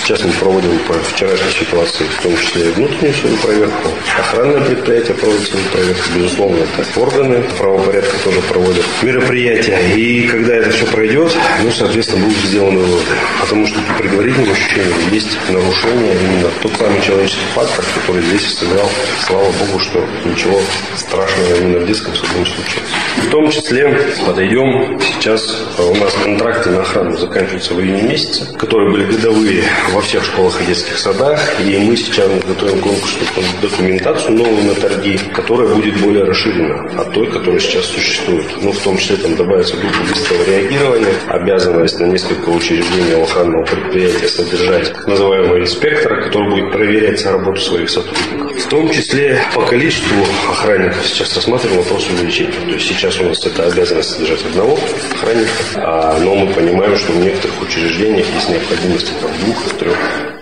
Сейчас 0.05 0.23
мы 0.23 0.31
проводим 0.33 0.77
по 0.87 0.93
вчерашней 0.93 1.51
ситуации, 1.51 2.03
в 2.03 2.21
том 2.21 2.37
числе 2.37 2.69
и 2.69 2.71
внутреннюю 2.73 3.13
свою 3.15 3.37
проверку. 3.37 3.89
Охранное 4.19 4.61
предприятие 4.61 5.15
проводит 5.15 5.47
свою 5.47 5.65
проверку. 5.65 6.03
Безусловно, 6.15 6.57
это 6.57 6.99
органы 6.99 7.43
правопорядка 7.57 8.15
тоже 8.23 8.41
проводят 8.41 8.85
мероприятия. 9.01 9.79
И 9.95 10.27
когда 10.27 10.55
это 10.55 10.69
все 10.69 10.85
пройдет, 10.85 11.35
ну, 11.63 11.71
соответственно, 11.71 12.25
будут 12.25 12.37
сделаны 12.37 12.79
выводы. 12.79 13.11
Потому 13.41 13.65
что 13.65 13.79
по 13.81 13.93
предварительным 13.93 14.51
ощущениям 14.51 15.11
есть 15.11 15.37
нарушение 15.49 16.15
именно 16.21 16.49
тот 16.61 16.71
самый 16.77 17.01
человеческий 17.01 17.45
фактор, 17.55 17.83
который 17.95 18.21
здесь 18.23 18.43
сказал, 18.75 18.89
слава 19.27 19.45
богу, 19.45 19.79
что 19.79 19.99
ничего 20.25 20.59
страшного 20.95 21.55
именно 21.55 21.79
в 21.79 21.87
детском 21.87 22.13
саду 22.15 22.39
не 22.39 22.45
случилось. 22.45 22.89
В 23.17 23.29
том 23.29 23.49
числе 23.49 23.97
подойдем 24.25 24.99
сейчас, 24.99 25.63
у 25.79 25.95
нас 25.95 26.13
контракты 26.13 26.69
на 26.71 26.81
охрану 26.81 27.17
заканчиваются 27.17 27.73
в 27.73 27.81
июне 27.81 28.03
месяце, 28.03 28.45
которые 28.57 28.91
были 28.91 29.05
годовые 29.05 29.63
во 29.93 30.01
всех 30.01 30.23
школах 30.25 30.61
и 30.61 30.65
детских 30.65 30.97
садах, 30.97 31.39
и 31.59 31.77
мы 31.77 31.95
сейчас 31.95 32.29
готовим 32.45 32.81
конкурсную 32.81 33.27
документацию 33.61 34.31
новую 34.33 34.63
на 34.63 34.75
торги, 34.75 35.17
которая 35.33 35.73
будет 35.73 35.97
более 36.01 36.23
расширена 36.23 37.01
от 37.01 37.13
той, 37.13 37.27
которая 37.27 37.59
сейчас 37.59 37.85
существует. 37.85 38.45
Ну, 38.61 38.71
в 38.71 38.79
том 38.79 38.97
числе 38.97 39.17
там 39.17 39.35
добавится 39.35 39.77
группа 39.77 39.99
быстрого 40.09 40.43
реагирования, 40.43 41.13
обязанность 41.27 41.99
на 41.99 42.05
несколько 42.05 42.49
учреждений 42.49 43.21
охранного 43.21 43.63
предприятия 43.65 44.27
содержать 44.27 45.07
называемого 45.07 45.61
инспектора, 45.61 46.23
который 46.23 46.49
будет 46.49 46.71
проверять 46.71 47.25
работу 47.25 47.61
своих 47.61 47.89
сотрудников. 47.89 48.64
В 48.65 48.67
том 48.67 48.89
числе 48.89 49.39
по 49.53 49.63
количеству 49.63 50.17
охранников 50.49 51.05
сейчас 51.05 51.35
рассматриваем 51.35 51.83
вопрос 51.83 52.09
увеличения. 52.09 52.51
То 52.51 52.71
есть 52.71 52.87
сейчас 52.87 53.19
у 53.19 53.25
нас 53.25 53.45
это 53.45 53.67
обязанность 53.67 54.09
содержать 54.09 54.43
одного 54.43 54.75
охранника, 55.13 55.51
а, 55.75 56.19
но 56.19 56.33
мы 56.33 56.51
понимаем, 56.51 56.97
что 56.97 57.13
в 57.13 57.19
некоторых 57.19 57.61
учреждениях 57.61 58.25
есть 58.33 58.49
необходимость 58.49 59.19
там, 59.21 59.31
двух, 59.39 59.73
трех 59.75 60.34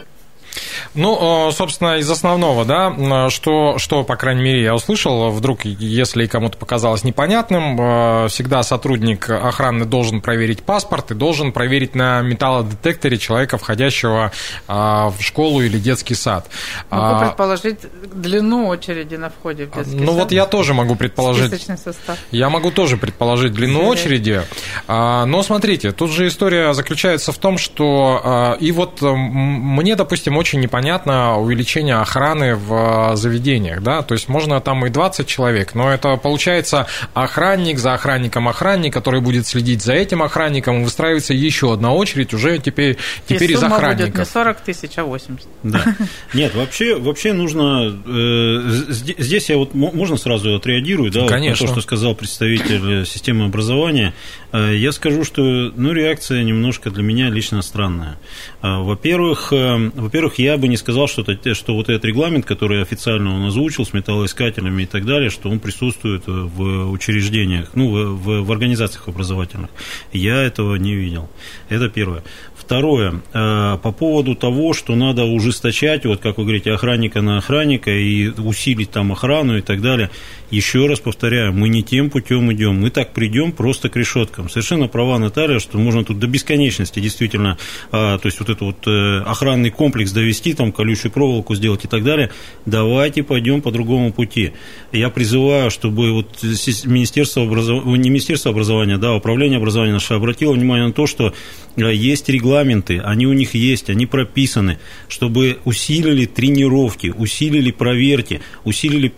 ну, 0.95 1.51
собственно, 1.51 1.97
из 1.97 2.09
основного, 2.09 2.65
да, 2.65 3.29
что, 3.29 3.79
что, 3.79 4.03
по 4.03 4.15
крайней 4.15 4.43
мере, 4.43 4.63
я 4.63 4.75
услышал, 4.75 5.31
вдруг, 5.31 5.65
если 5.65 6.27
кому-то 6.27 6.57
показалось 6.57 7.03
непонятным, 7.03 7.79
э, 7.79 8.27
всегда 8.29 8.61
сотрудник 8.61 9.29
охраны 9.29 9.85
должен 9.85 10.21
проверить 10.21 10.63
паспорт 10.63 11.11
и 11.11 11.15
должен 11.15 11.51
проверить 11.51 11.95
на 11.95 12.21
металлодетекторе 12.21 13.17
человека, 13.17 13.57
входящего 13.57 14.31
э, 14.67 14.73
в 14.73 15.15
школу 15.19 15.61
или 15.61 15.79
детский 15.79 16.15
сад. 16.15 16.47
Могу 16.91 17.15
а, 17.15 17.25
предположить 17.25 17.79
длину 18.13 18.67
очереди 18.67 19.15
на 19.15 19.29
входе 19.31 19.65
в 19.65 19.75
детский 19.75 19.95
ну, 19.95 19.99
сад. 19.99 20.05
Ну, 20.05 20.11
вот 20.13 20.31
я 20.31 20.45
тоже 20.45 20.73
могу 20.73 20.95
предположить. 20.95 21.59
состав. 21.63 22.17
Я 22.31 22.49
могу 22.49 22.69
тоже 22.69 22.97
предположить 22.97 23.53
длину 23.53 23.87
очереди. 23.87 24.43
А, 24.87 25.25
но 25.25 25.41
смотрите, 25.41 25.91
тут 25.91 26.11
же 26.11 26.27
история 26.27 26.73
заключается 26.73 27.31
в 27.31 27.37
том, 27.37 27.57
что 27.57 28.57
и 28.59 28.71
вот 28.71 28.99
мне, 29.01 29.95
допустим, 29.95 30.37
очень 30.37 30.59
непонятно 30.59 30.82
понятно 30.83 31.37
увеличение 31.37 31.95
охраны 31.95 32.55
в 32.55 33.15
заведениях, 33.15 33.81
да, 33.81 34.01
то 34.01 34.15
есть 34.15 34.27
можно 34.27 34.59
там 34.59 34.85
и 34.85 34.89
20 34.89 35.25
человек, 35.25 35.75
но 35.75 35.89
это 35.89 36.17
получается 36.17 36.87
охранник 37.13 37.79
за 37.79 37.93
охранником 37.93 38.49
охранник, 38.49 38.91
который 38.91 39.21
будет 39.21 39.47
следить 39.47 39.81
за 39.81 39.93
этим 39.93 40.21
охранником, 40.21 40.83
выстраивается 40.83 41.33
еще 41.33 41.71
одна 41.71 41.93
очередь 41.93 42.33
уже 42.33 42.57
теперь, 42.57 42.97
теперь 43.25 43.51
и 43.51 43.53
из 43.53 43.63
охранников. 43.63 44.09
будет 44.09 44.19
не 44.19 44.25
40 44.25 44.59
тысяч, 44.59 44.91
а 44.97 45.05
80. 45.05 45.47
Да. 45.63 45.95
Нет, 46.33 46.53
вообще, 46.53 46.97
вообще 46.97 47.31
нужно... 47.31 47.97
Э, 48.05 48.61
здесь 48.89 49.49
я 49.49 49.57
вот 49.57 49.73
можно 49.73 50.17
сразу 50.17 50.53
отреагирую, 50.53 51.11
да, 51.11 51.29
Конечно. 51.29 51.65
Вот 51.65 51.69
на 51.69 51.75
то, 51.75 51.81
что 51.81 51.81
сказал 51.81 52.13
представитель 52.13 53.05
системы 53.05 53.45
образования. 53.45 54.13
Э, 54.53 54.75
я 54.75 54.91
скажу, 54.91 55.23
что 55.23 55.41
ну, 55.41 55.91
реакция 55.93 56.43
немножко 56.43 56.91
для 56.91 57.03
меня 57.03 57.29
лично 57.29 57.61
странная. 57.61 58.17
Э, 58.61 58.79
во-первых, 58.79 59.51
э, 59.51 59.91
во-первых, 59.95 60.39
я 60.39 60.57
бы 60.57 60.67
не 60.73 60.77
сказал, 60.77 61.07
что, 61.07 61.21
это, 61.21 61.53
что 61.53 61.75
вот 61.75 61.89
этот 61.89 62.03
регламент, 62.05 62.45
который 62.45 62.81
официально 62.81 63.35
он 63.35 63.45
озвучил 63.45 63.85
с 63.85 63.93
металлоискателями 63.93 64.83
и 64.83 64.85
так 64.87 65.05
далее, 65.05 65.29
что 65.29 65.49
он 65.51 65.59
присутствует 65.59 66.23
в 66.25 66.89
учреждениях, 66.89 67.69
ну, 67.75 67.91
в, 67.91 68.23
в, 68.23 68.41
в 68.43 68.51
организациях 68.51 69.07
образовательных. 69.07 69.69
Я 70.13 70.41
этого 70.41 70.75
не 70.75 70.95
видел. 70.95 71.29
Это 71.69 71.89
первое. 71.89 72.23
Второе, 72.63 73.21
э, 73.33 73.77
по 73.83 73.91
поводу 73.91 74.35
того, 74.35 74.73
что 74.73 74.95
надо 74.95 75.25
ужесточать, 75.25 76.05
вот 76.05 76.21
как 76.21 76.37
вы 76.37 76.43
говорите, 76.45 76.71
охранника 76.71 77.21
на 77.21 77.37
охранника 77.37 77.91
и 77.91 78.29
усилить 78.29 78.89
там 78.89 79.11
охрану 79.11 79.57
и 79.57 79.61
так 79.61 79.81
далее. 79.81 80.09
Еще 80.49 80.85
раз 80.87 80.99
повторяю, 80.99 81.51
мы 81.51 81.67
не 81.67 81.83
тем 81.83 82.09
путем 82.09 82.53
идем, 82.53 82.79
мы 82.79 82.89
так 82.89 83.13
придем 83.13 83.51
просто 83.51 83.89
к 83.89 83.95
решеткам. 83.97 84.49
Совершенно 84.49 84.87
права 84.87 85.19
Наталья, 85.19 85.59
что 85.59 85.77
можно 85.77 86.05
тут 86.05 86.19
до 86.19 86.27
бесконечности 86.27 86.99
действительно, 86.99 87.57
а, 87.91 88.17
то 88.17 88.27
есть 88.27 88.39
вот 88.39 88.49
этот 88.49 88.61
вот 88.61 88.87
э, 88.87 89.19
охранный 89.25 89.69
комплекс 89.69 90.11
довести, 90.11 90.53
там 90.53 90.62
колючую 90.71 91.11
проволоку 91.11 91.55
сделать 91.55 91.85
и 91.85 91.87
так 91.87 92.03
далее. 92.03 92.29
Давайте 92.65 93.23
пойдем 93.23 93.61
по 93.61 93.71
другому 93.71 94.13
пути. 94.13 94.51
Я 94.91 95.09
призываю, 95.09 95.69
чтобы 95.71 96.11
вот 96.11 96.43
Министерство 96.85 97.43
образования, 97.43 97.97
не 97.97 98.09
Министерство 98.09 98.51
образования, 98.51 98.97
да, 98.97 99.13
Управление 99.13 99.57
образования 99.57 99.93
наше 99.93 100.13
обратило 100.13 100.53
внимание 100.53 100.87
на 100.87 100.93
то, 100.93 101.07
что 101.07 101.33
э, 101.75 101.93
есть 101.93 102.29
регламент 102.29 102.53
регламенты, 102.53 102.99
они 102.99 103.25
у 103.25 103.33
них 103.33 103.53
есть, 103.55 103.89
они 103.89 104.05
прописаны, 104.05 104.77
чтобы 105.07 105.57
усилили 105.65 106.25
тренировки, 106.25 107.13
усилили 107.15 107.71
проверки, 107.71 108.41
усилили, 108.63 109.11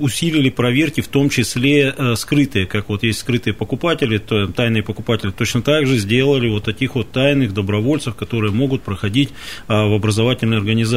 усилили 0.00 0.50
проверки, 0.50 1.00
в 1.00 1.08
том 1.08 1.28
числе 1.28 1.94
э, 1.96 2.14
скрытые, 2.16 2.66
как 2.66 2.88
вот 2.88 3.02
есть 3.02 3.20
скрытые 3.20 3.54
покупатели, 3.54 4.18
то, 4.18 4.46
тайные 4.46 4.82
покупатели, 4.82 5.30
точно 5.30 5.62
так 5.62 5.86
же 5.86 5.98
сделали 5.98 6.48
вот 6.48 6.64
таких 6.64 6.94
вот 6.94 7.10
тайных 7.10 7.52
добровольцев, 7.52 8.14
которые 8.14 8.52
могут 8.52 8.82
проходить 8.82 9.30
а, 9.66 9.86
в 9.86 9.94
образовательной 9.94 10.56
организации. 10.56 10.87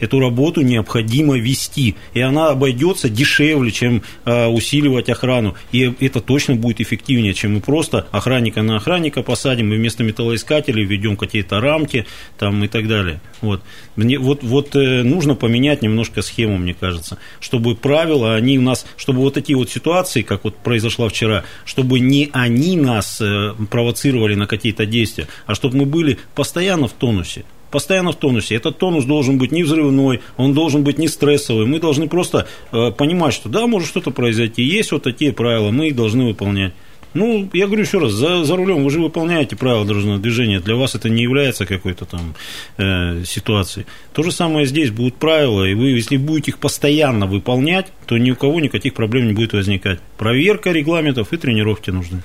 Эту 0.00 0.20
работу 0.20 0.60
необходимо 0.60 1.38
вести, 1.38 1.96
и 2.14 2.20
она 2.20 2.48
обойдется 2.50 3.08
дешевле, 3.08 3.70
чем 3.70 4.02
а, 4.24 4.48
усиливать 4.48 5.08
охрану, 5.08 5.54
и 5.72 5.94
это 6.00 6.20
точно 6.20 6.56
будет 6.56 6.80
эффективнее, 6.80 7.34
чем 7.34 7.54
мы 7.54 7.60
просто 7.60 8.06
охранника 8.10 8.62
на 8.62 8.76
охранника 8.76 9.22
посадим 9.22 9.72
и 9.72 9.76
вместо 9.76 10.04
металлоискателей 10.04 10.84
введем 10.84 11.16
какие-то 11.16 11.60
рамки 11.60 12.06
там, 12.38 12.62
и 12.64 12.68
так 12.68 12.88
далее. 12.88 13.20
Вот, 13.40 13.62
мне, 13.96 14.18
вот, 14.18 14.42
вот 14.42 14.74
э, 14.76 15.02
нужно 15.02 15.34
поменять 15.34 15.82
немножко 15.82 16.22
схему, 16.22 16.58
мне 16.58 16.74
кажется, 16.74 17.18
чтобы 17.40 17.74
правила, 17.76 18.34
они 18.34 18.58
у 18.58 18.62
нас, 18.62 18.86
чтобы 18.96 19.20
вот 19.20 19.34
такие 19.34 19.56
вот 19.56 19.70
ситуации, 19.70 20.22
как 20.22 20.44
вот 20.44 20.56
произошла 20.56 21.08
вчера, 21.08 21.44
чтобы 21.64 22.00
не 22.00 22.30
они 22.32 22.76
нас 22.76 23.20
э, 23.20 23.54
провоцировали 23.70 24.34
на 24.34 24.46
какие-то 24.46 24.86
действия, 24.86 25.28
а 25.46 25.54
чтобы 25.54 25.76
мы 25.76 25.86
были 25.86 26.18
постоянно 26.34 26.88
в 26.88 26.92
тонусе 26.92 27.44
постоянно 27.70 28.12
в 28.12 28.16
тонусе. 28.16 28.54
Этот 28.54 28.78
тонус 28.78 29.04
должен 29.04 29.38
быть 29.38 29.52
не 29.52 29.62
взрывной, 29.62 30.20
он 30.36 30.54
должен 30.54 30.84
быть 30.84 30.98
не 30.98 31.08
стрессовый. 31.08 31.66
Мы 31.66 31.80
должны 31.80 32.08
просто 32.08 32.46
э, 32.72 32.90
понимать, 32.90 33.34
что 33.34 33.48
да, 33.48 33.66
может 33.66 33.88
что-то 33.88 34.10
произойти. 34.10 34.62
Есть 34.62 34.92
вот 34.92 35.02
такие 35.02 35.32
правила, 35.32 35.70
мы 35.70 35.88
их 35.88 35.96
должны 35.96 36.24
выполнять. 36.26 36.72
Ну, 37.14 37.48
я 37.52 37.66
говорю 37.66 37.82
еще 37.82 37.98
раз, 37.98 38.12
за, 38.12 38.44
за 38.44 38.56
рулем 38.56 38.84
вы 38.84 38.90
же 38.90 39.00
выполняете 39.00 39.56
правила 39.56 39.84
дорожного 39.84 40.18
движения, 40.18 40.60
для 40.60 40.76
вас 40.76 40.94
это 40.94 41.08
не 41.08 41.22
является 41.22 41.66
какой-то 41.66 42.04
там 42.04 42.34
э, 42.76 43.24
ситуацией. 43.24 43.86
То 44.12 44.22
же 44.22 44.32
самое 44.32 44.66
здесь 44.66 44.90
будут 44.90 45.16
правила, 45.16 45.64
и 45.64 45.74
вы, 45.74 45.90
если 45.90 46.16
будете 46.16 46.50
их 46.50 46.58
постоянно 46.58 47.26
выполнять, 47.26 47.86
то 48.06 48.16
ни 48.18 48.30
у 48.30 48.36
кого 48.36 48.60
никаких 48.60 48.94
проблем 48.94 49.26
не 49.26 49.32
будет 49.32 49.52
возникать. 49.52 50.00
Проверка 50.16 50.70
регламентов 50.70 51.32
и 51.32 51.36
тренировки 51.36 51.90
нужны. 51.90 52.22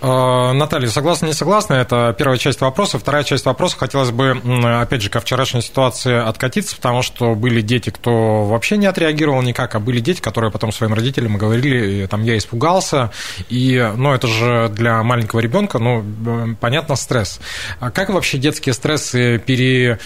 А, 0.00 0.52
Наталья, 0.52 0.88
согласна, 0.88 1.26
не 1.26 1.32
согласна? 1.32 1.74
Это 1.74 2.14
первая 2.16 2.38
часть 2.38 2.60
вопроса. 2.60 2.98
Вторая 2.98 3.24
часть 3.24 3.44
вопроса 3.46 3.76
хотелось 3.76 4.10
бы, 4.10 4.40
опять 4.64 5.02
же, 5.02 5.10
ко 5.10 5.20
вчерашней 5.20 5.62
ситуации 5.62 6.14
откатиться, 6.14 6.76
потому 6.76 7.02
что 7.02 7.34
были 7.34 7.60
дети, 7.60 7.90
кто 7.90 8.44
вообще 8.44 8.76
не 8.76 8.86
отреагировал 8.86 9.42
никак, 9.42 9.74
а 9.74 9.80
были 9.80 10.00
дети, 10.00 10.20
которые 10.20 10.50
потом 10.50 10.72
своим 10.72 10.94
родителям 10.94 11.36
говорили, 11.36 12.06
там, 12.06 12.22
я 12.22 12.36
испугался, 12.36 13.10
и, 13.48 13.92
ну, 13.96 14.12
это 14.12 14.23
же 14.26 14.68
для 14.68 15.02
маленького 15.02 15.40
ребенка, 15.40 15.78
ну, 15.78 16.56
понятно, 16.60 16.96
стресс. 16.96 17.40
А 17.80 17.90
как 17.90 18.10
вообще 18.10 18.38
детские 18.38 18.72
стрессы 18.72 19.38
пере, 19.38 19.98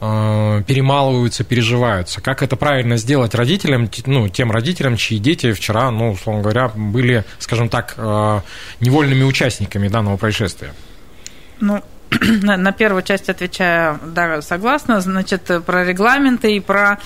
э, 0.00 0.62
перемалываются, 0.66 1.44
переживаются? 1.44 2.20
Как 2.20 2.42
это 2.42 2.56
правильно 2.56 2.96
сделать 2.96 3.34
родителям, 3.34 3.90
ну, 4.06 4.28
тем 4.28 4.50
родителям, 4.50 4.96
чьи 4.96 5.18
дети 5.18 5.52
вчера, 5.52 5.90
ну, 5.90 6.12
условно 6.12 6.42
говоря, 6.42 6.68
были, 6.68 7.24
скажем 7.38 7.68
так, 7.68 7.94
э, 7.96 8.40
невольными 8.80 9.22
участниками 9.22 9.88
данного 9.88 10.16
происшествия? 10.16 10.72
Ну, 11.60 11.82
на 12.42 12.72
первую 12.72 13.02
часть 13.02 13.28
отвечая, 13.28 13.98
да, 14.04 14.40
согласна. 14.42 15.00
Значит, 15.00 15.50
про 15.64 15.84
регламенты 15.84 16.56
и 16.56 16.60
про, 16.60 16.98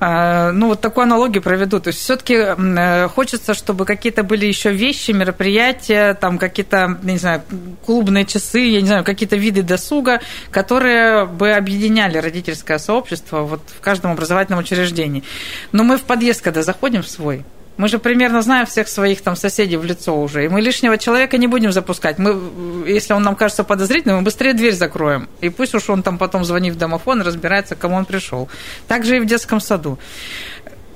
э, 0.00 0.50
ну, 0.52 0.68
вот 0.68 0.80
такую 0.80 1.04
аналогию 1.04 1.42
проведу. 1.42 1.80
То 1.80 1.88
есть 1.88 2.00
все-таки 2.00 2.34
э, 2.34 3.08
хочется, 3.08 3.54
чтобы 3.54 3.84
какие-то 3.84 4.22
были 4.22 4.46
еще 4.46 4.72
вещи, 4.72 5.12
мероприятия, 5.12 6.14
там 6.14 6.38
какие-то, 6.38 6.98
не 7.02 7.18
знаю, 7.18 7.42
клубные 7.84 8.24
часы, 8.24 8.60
я 8.60 8.80
не 8.80 8.86
знаю, 8.86 9.04
какие-то 9.04 9.36
виды 9.36 9.62
досуга, 9.62 10.20
которые 10.50 11.26
бы 11.26 11.52
объединяли 11.52 12.18
родительское 12.18 12.78
сообщество 12.78 13.40
вот 13.42 13.62
в 13.66 13.80
каждом 13.80 14.12
образовательном 14.12 14.60
учреждении. 14.60 15.24
Но 15.72 15.84
мы 15.84 15.96
в 15.96 16.02
подъезд, 16.02 16.42
когда 16.42 16.62
заходим 16.62 17.02
в 17.02 17.08
свой, 17.08 17.44
мы 17.76 17.88
же 17.88 17.98
примерно 17.98 18.42
знаем 18.42 18.66
всех 18.66 18.88
своих 18.88 19.22
там 19.22 19.36
соседей 19.36 19.76
в 19.76 19.84
лицо 19.84 20.20
уже, 20.20 20.44
и 20.44 20.48
мы 20.48 20.60
лишнего 20.60 20.98
человека 20.98 21.38
не 21.38 21.46
будем 21.46 21.72
запускать. 21.72 22.18
Мы, 22.18 22.38
если 22.86 23.14
он 23.14 23.22
нам 23.22 23.34
кажется 23.34 23.64
подозрительным, 23.64 24.18
мы 24.18 24.22
быстрее 24.22 24.52
дверь 24.52 24.74
закроем. 24.74 25.28
И 25.40 25.48
пусть 25.48 25.74
уж 25.74 25.88
он 25.88 26.02
там 26.02 26.18
потом 26.18 26.44
звонит 26.44 26.74
в 26.74 26.78
домофон 26.78 27.22
разбирается, 27.22 27.74
к 27.74 27.78
кому 27.78 27.96
он 27.96 28.04
пришел. 28.04 28.48
Так 28.88 29.04
же 29.04 29.16
и 29.16 29.20
в 29.20 29.26
детском 29.26 29.60
саду 29.60 29.98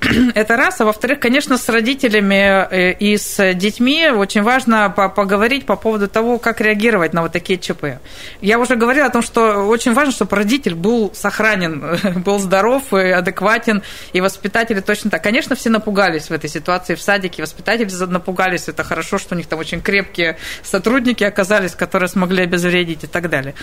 Это 0.35 0.55
раз. 0.55 0.79
А 0.81 0.85
во-вторых, 0.85 1.19
конечно, 1.19 1.57
с 1.57 1.67
родителями 1.69 2.67
э, 2.71 2.93
и 2.93 3.17
с 3.17 3.53
детьми 3.53 4.09
очень 4.09 4.43
важно 4.43 4.89
поговорить 4.89 5.65
по 5.65 5.75
поводу 5.75 6.07
того, 6.07 6.37
как 6.37 6.61
реагировать 6.61 7.13
на 7.13 7.21
вот 7.21 7.31
такие 7.31 7.59
ЧП. 7.59 7.99
Я 8.41 8.59
уже 8.59 8.75
говорила 8.75 9.07
о 9.07 9.09
том, 9.09 9.21
что 9.21 9.67
очень 9.67 9.93
важно, 9.93 10.13
чтобы 10.13 10.35
родитель 10.35 10.75
был 10.75 11.11
сохранен, 11.13 11.99
был 12.23 12.39
здоров 12.39 12.93
и 12.93 13.09
адекватен, 13.09 13.81
и 14.13 14.21
воспитатели 14.21 14.79
точно 14.79 15.09
так. 15.09 15.23
Конечно, 15.23 15.55
все 15.55 15.69
напугались 15.69 16.29
в 16.29 16.31
этой 16.31 16.49
ситуации 16.49 16.95
в 16.95 17.01
садике, 17.01 17.41
воспитатели 17.41 17.87
напугались, 18.05 18.67
это 18.67 18.83
хорошо, 18.83 19.17
что 19.17 19.35
у 19.35 19.37
них 19.37 19.47
там 19.47 19.59
очень 19.59 19.81
крепкие 19.81 20.37
сотрудники 20.63 21.23
оказались, 21.23 21.71
которые 21.71 22.09
смогли 22.09 22.43
обезвредить 22.43 23.03
и 23.03 23.07
так 23.07 23.29
далее. 23.29 23.55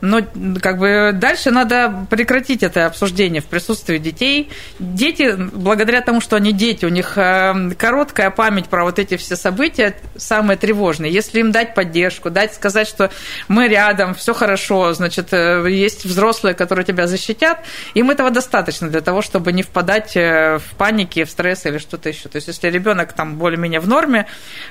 Но 0.00 0.20
как 0.60 0.78
бы 0.78 1.10
дальше 1.14 1.50
надо 1.50 2.06
прекратить 2.10 2.62
это 2.62 2.86
обсуждение 2.86 3.42
в 3.42 3.46
присутствии 3.46 3.98
детей. 3.98 4.50
Дети, 4.78 5.36
благодаря 5.36 5.81
благодаря 5.82 6.00
тому, 6.00 6.20
что 6.20 6.36
они 6.36 6.52
дети, 6.52 6.84
у 6.84 6.88
них 6.88 7.18
э, 7.18 7.70
короткая 7.76 8.30
память 8.30 8.68
про 8.68 8.84
вот 8.84 9.00
эти 9.00 9.16
все 9.16 9.34
события, 9.34 9.96
самые 10.16 10.56
тревожные. 10.56 11.12
Если 11.12 11.40
им 11.40 11.50
дать 11.50 11.74
поддержку, 11.74 12.30
дать 12.30 12.54
сказать, 12.54 12.86
что 12.86 13.10
мы 13.48 13.66
рядом, 13.66 14.14
все 14.14 14.32
хорошо, 14.32 14.92
значит, 14.92 15.32
э, 15.32 15.64
есть 15.68 16.04
взрослые, 16.04 16.54
которые 16.54 16.84
тебя 16.84 17.08
защитят, 17.08 17.64
им 17.94 18.12
этого 18.12 18.30
достаточно 18.30 18.88
для 18.88 19.00
того, 19.00 19.22
чтобы 19.22 19.52
не 19.52 19.64
впадать 19.64 20.16
э, 20.16 20.58
в 20.58 20.76
паники, 20.76 21.24
в 21.24 21.30
стресс 21.30 21.66
или 21.66 21.78
что-то 21.78 22.08
еще. 22.08 22.28
То 22.28 22.36
есть, 22.36 22.46
если 22.46 22.68
ребенок 22.70 23.12
там 23.12 23.34
более-менее 23.36 23.80
в 23.80 23.88
норме, 23.88 24.26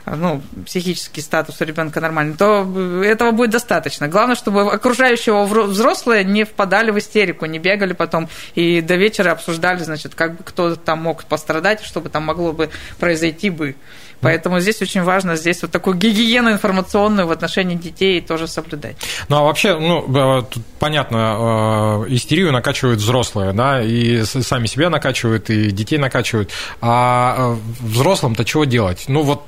ну, 0.06 0.42
психический 0.66 1.20
статус 1.20 1.60
у 1.60 1.66
ребенка 1.66 2.00
нормальный, 2.00 2.38
то 2.38 2.66
этого 3.04 3.32
будет 3.32 3.50
достаточно. 3.50 4.08
Главное, 4.08 4.38
чтобы 4.38 4.72
окружающего 4.72 5.44
взрослые 5.44 6.24
не 6.24 6.46
впадали 6.46 6.92
в 6.92 6.98
истерику, 6.98 7.46
не 7.48 7.60
бегали 7.60 7.92
потом 7.92 8.30
и 8.56 8.80
до 8.80 8.96
вечера 8.96 9.32
обсуждали, 9.32 9.84
значит, 9.84 10.16
как 10.16 10.38
бы 10.38 10.44
кто 10.46 10.76
там 10.76 11.01
мог 11.02 11.12
мог 11.12 11.26
пострадать, 11.26 11.82
чтобы 11.82 12.10
там 12.10 12.24
могло 12.24 12.54
бы 12.54 12.70
произойти 13.00 13.50
бы. 13.50 13.76
Поэтому 14.22 14.60
здесь 14.60 14.82
очень 14.82 15.04
важно 15.04 15.36
здесь 15.36 15.62
вот 15.62 15.72
такую 15.72 15.98
гигиену 15.98 16.52
информационную 16.52 17.28
в 17.28 17.32
отношении 17.32 17.76
детей 17.76 18.22
тоже 18.22 18.48
соблюдать. 18.48 18.96
Ну, 19.30 19.38
а 19.38 19.42
вообще, 19.44 19.78
ну, 19.78 20.40
э, 20.40 20.44
тут 20.50 20.64
понятно, 20.80 22.06
э, 22.08 22.14
истерию 22.14 22.52
накачивают 22.52 23.00
взрослые, 23.00 23.54
да, 23.54 23.82
и 23.82 24.24
сами 24.24 24.68
себя 24.68 24.90
накачивают, 24.90 25.50
и 25.50 25.72
детей 25.72 25.98
накачивают. 25.98 26.52
А 26.82 27.56
э, 27.56 27.58
взрослым-то 27.82 28.46
чего 28.46 28.66
делать? 28.66 29.06
Ну, 29.08 29.24
вот 29.24 29.42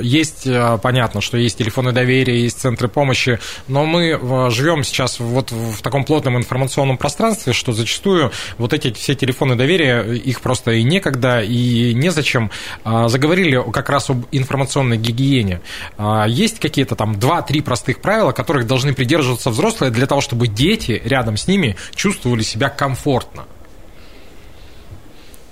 есть, 0.00 0.48
понятно, 0.82 1.20
что 1.20 1.36
есть 1.36 1.58
телефоны 1.58 1.92
доверия, 1.92 2.40
есть 2.40 2.60
центры 2.60 2.88
помощи, 2.88 3.38
но 3.66 3.84
мы 3.84 4.50
живем 4.50 4.84
сейчас 4.84 5.20
вот 5.20 5.50
в 5.50 5.82
таком 5.82 6.04
плотном 6.04 6.36
информационном 6.36 6.96
пространстве, 6.96 7.52
что 7.52 7.72
зачастую 7.72 8.32
вот 8.56 8.72
эти 8.72 8.92
все 8.92 9.14
телефоны 9.14 9.56
доверия, 9.56 10.02
их 10.12 10.40
просто 10.40 10.72
и 10.72 10.82
некогда, 10.82 11.42
и 11.42 11.92
незачем. 11.94 12.50
А, 12.84 13.08
заговорили 13.08 13.47
говорили 13.50 13.72
как 13.72 13.88
раз 13.88 14.10
об 14.10 14.26
информационной 14.32 14.96
гигиене. 14.96 15.60
А, 15.96 16.26
есть 16.26 16.60
какие-то 16.60 16.96
там 16.96 17.14
2-3 17.14 17.62
простых 17.62 18.00
правила, 18.00 18.32
которых 18.32 18.66
должны 18.66 18.92
придерживаться 18.92 19.50
взрослые 19.50 19.90
для 19.90 20.06
того, 20.06 20.20
чтобы 20.20 20.48
дети 20.48 21.00
рядом 21.04 21.36
с 21.36 21.46
ними 21.46 21.76
чувствовали 21.94 22.42
себя 22.42 22.68
комфортно? 22.68 23.44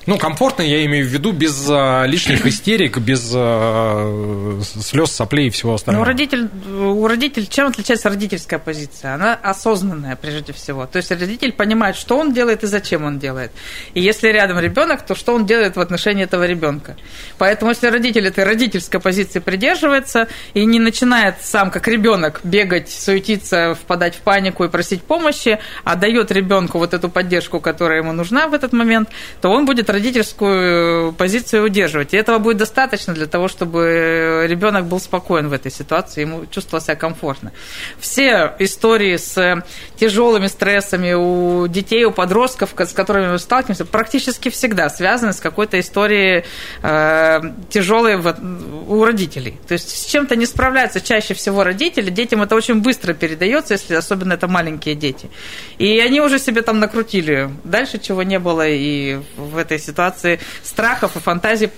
Ну, 0.07 0.19
комфортно 0.19 0.62
я 0.62 0.85
имею 0.87 1.05
в 1.05 1.09
виду 1.09 1.33
без 1.33 1.66
а, 1.69 2.05
лишних 2.05 2.47
истерик, 2.47 2.99
без 2.99 3.33
а, 3.35 4.62
слез, 4.62 5.11
соплей 5.11 5.49
и 5.49 5.51
всего 5.51 5.75
остального. 5.75 6.05
Ну, 6.05 6.09
родитель, 6.09 6.49
у 6.81 7.07
родителей, 7.09 7.49
чем 7.49 7.66
отличается 7.66 8.09
родительская 8.09 8.61
позиция? 8.61 9.14
Она 9.14 9.35
осознанная, 9.35 10.14
прежде 10.14 10.53
всего. 10.53 10.87
То 10.87 10.99
есть 10.99 11.11
родитель 11.11 11.53
понимает, 11.53 11.97
что 11.97 12.16
он 12.16 12.33
делает 12.33 12.62
и 12.62 12.69
зачем 12.69 13.05
он 13.05 13.19
делает. 13.19 13.51
И 13.95 14.01
если 14.01 14.29
рядом 14.29 14.61
ребенок, 14.61 15.05
то 15.05 15.16
что 15.16 15.35
он 15.35 15.45
делает 15.45 15.75
в 15.75 15.81
отношении 15.81 16.23
этого 16.23 16.47
ребенка. 16.47 16.97
Поэтому, 17.38 17.73
если 17.73 17.88
родитель 17.88 18.29
этой 18.29 18.45
родительской 18.45 19.01
позиции 19.01 19.40
придерживается 19.40 20.29
и 20.55 20.64
не 20.64 20.79
начинает 20.79 21.42
сам, 21.42 21.73
как 21.73 21.88
ребенок, 21.88 22.40
бегать, 22.45 22.90
суетиться, 22.90 23.75
впадать 23.75 24.14
в 24.14 24.21
панику 24.21 24.62
и 24.64 24.69
просить 24.69 25.03
помощи, 25.03 25.59
а 25.83 25.97
дает 25.97 26.31
ребенку 26.31 26.79
вот 26.79 26.95
эту 26.95 27.09
поддержку, 27.09 27.59
которая 27.59 27.99
ему 27.99 28.12
нужна 28.12 28.47
в 28.47 28.55
этот 28.55 28.73
момент, 28.73 29.09
то 29.40 29.51
он 29.51 29.66
будет 29.66 29.90
родительскую 29.96 31.12
позицию 31.12 31.64
удерживать. 31.64 32.12
И 32.12 32.16
этого 32.16 32.38
будет 32.38 32.59
достаточно 32.59 33.14
для 33.14 33.26
того, 33.26 33.48
чтобы 33.48 34.46
ребенок 34.46 34.85
был 34.85 35.00
спокоен 35.00 35.48
в 35.48 35.52
этой 35.52 35.72
ситуации, 35.72 36.20
ему 36.20 36.46
чувствовал 36.50 36.82
себя 36.85 36.96
комфортно. 36.96 37.52
Все 37.98 38.54
истории 38.59 39.16
с 39.16 39.64
тяжелыми 39.96 40.48
стрессами 40.48 41.14
у 41.14 41.66
детей, 41.66 42.04
у 42.04 42.11
подростков, 42.11 42.74
с 42.76 42.92
которыми 42.92 43.32
мы 43.32 43.38
сталкиваемся, 43.38 43.87
практически 43.87 44.50
всегда 44.50 44.90
связаны 44.90 45.32
с 45.32 45.40
какой-то 45.40 45.80
историей 45.80 46.44
э, 46.82 47.40
тяжелой 47.70 48.16
у 48.16 49.04
родителей. 49.04 49.59
То 49.66 49.72
есть 49.72 49.88
с 49.88 50.04
чем-то 50.04 50.37
не 50.37 50.46
справляются 50.46 51.00
чаще 51.00 51.32
всего 51.32 51.64
родители, 51.64 52.11
детям 52.11 52.42
это 52.42 52.54
очень 52.54 52.82
быстро 52.82 53.14
передается, 53.14 53.74
если 53.74 53.94
особенно 53.94 54.35
это 54.35 54.46
маленькие 54.46 54.94
дети. 54.94 55.30
И 55.78 55.98
они 56.00 56.20
уже 56.20 56.38
себе 56.38 56.61
там 56.61 56.80
накрутили 56.80 57.50
дальше, 57.64 57.98
чего 57.98 58.22
не 58.22 58.38
было 58.38 58.66
и 58.68 59.20
в 59.37 59.56
этой 59.56 59.78
ситуации 59.87 60.40
страхов 60.62 61.16
и 61.16 61.20
фантазий 61.20 61.70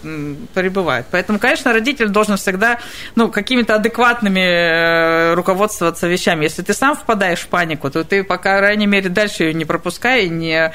пребывает. 0.55 1.07
Поэтому, 1.11 1.39
конечно, 1.39 1.73
родитель 1.73 2.09
должен 2.09 2.37
всегда 2.37 2.79
ну, 3.15 3.31
какими-то 3.31 3.75
адекватными 3.75 4.41
э, 4.41 5.35
руководствоваться 5.35 6.09
вещами. 6.09 6.45
Если 6.45 6.63
ты 6.63 6.73
сам 6.75 6.97
впадаешь 6.97 7.41
в 7.41 7.49
панику, 7.49 7.91
то 7.91 8.05
ты, 8.05 8.25
по 8.25 8.39
крайней 8.39 8.87
мере, 8.87 9.09
дальше 9.09 9.45
ее 9.45 9.55
не 9.55 9.65
пропускай 9.65 10.29
не 10.29 10.73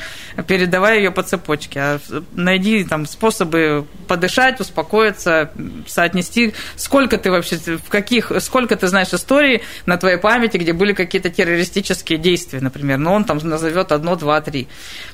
передавай 0.48 0.98
ее 0.98 1.12
по 1.12 1.24
цепочке, 1.24 1.80
а 1.80 2.00
найди 2.34 2.84
там 2.84 3.06
способы 3.06 3.86
подышать, 4.08 4.60
успокоиться, 4.60 5.52
соотнести, 5.88 6.54
сколько 6.76 7.17
ты 7.17 7.32
вообще, 7.32 7.58
в 7.58 7.89
каких, 7.89 8.32
сколько 8.39 8.76
ты 8.76 8.88
знаешь 8.88 9.13
историй 9.13 9.62
на 9.86 9.98
твоей 9.98 10.17
памяти, 10.17 10.58
где 10.58 10.74
были 10.74 10.93
какие-то 10.93 11.30
террористические 11.30 12.19
действия, 12.19 12.60
например, 12.60 12.98
но 12.98 13.13
он 13.13 13.24
там 13.24 13.38
назовет 13.38 13.91
одно, 13.91 14.15
два, 14.15 14.41
три. 14.41 14.67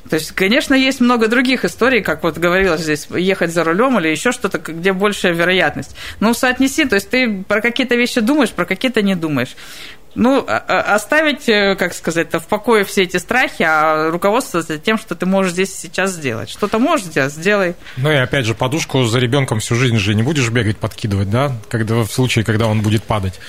То 0.10 0.16
есть, 0.16 0.32
конечно, 0.32 0.74
есть 0.74 1.00
много 1.02 1.28
других 1.28 1.66
историй, 1.66 2.02
как 2.10 2.24
вот 2.24 2.40
говорилось 2.40 2.82
здесь, 2.82 3.08
ехать 3.12 3.54
за 3.54 3.64
рулем 3.64 4.00
или 4.00 4.08
еще 4.08 4.32
что-то, 4.32 4.58
где 4.58 4.94
большая 4.94 5.32
вероятность. 5.32 5.96
Ну, 6.20 6.34
соотнеси, 6.34 6.86
то 6.86 6.96
есть 6.96 7.08
ты 7.12 7.44
про 7.48 7.62
какие-то 7.62 7.94
вещи 7.94 8.20
думаешь, 8.20 8.50
про 8.50 8.66
какие-то 8.66 9.04
не 9.04 9.14
думаешь. 9.14 9.56
Ну, 10.16 10.44
а, 10.48 10.64
а, 10.68 10.96
оставить, 10.96 11.48
э, 11.48 11.76
как 11.76 11.94
сказать, 11.94 12.34
в 12.34 12.48
покое 12.48 12.84
все 12.84 13.04
эти 13.04 13.18
страхи, 13.18 13.64
а 13.64 14.10
руководствоваться 14.10 14.78
тем, 14.78 14.98
что 14.98 15.16
ты 15.16 15.26
можешь 15.26 15.54
здесь 15.54 15.76
сейчас 15.76 16.12
сделать. 16.12 16.50
Что-то 16.50 16.80
можешь 16.80 17.06
сделать, 17.06 17.34
сделай. 17.34 17.76
Ну 17.98 18.12
и 18.12 18.16
опять 18.16 18.46
же, 18.46 18.56
подушку 18.56 19.04
за 19.04 19.20
ребенком 19.20 19.60
всю 19.60 19.76
жизнь 19.76 19.98
же 19.98 20.16
не 20.16 20.24
будешь 20.24 20.50
бегать, 20.50 20.78
подкидывать, 20.78 21.30
да, 21.30 21.54
когда, 21.70 22.04
в 22.04 22.12
случае, 22.12 22.44
когда 22.44 22.68
он 22.68 22.82
будет 22.82 23.04
падать. 23.04 23.40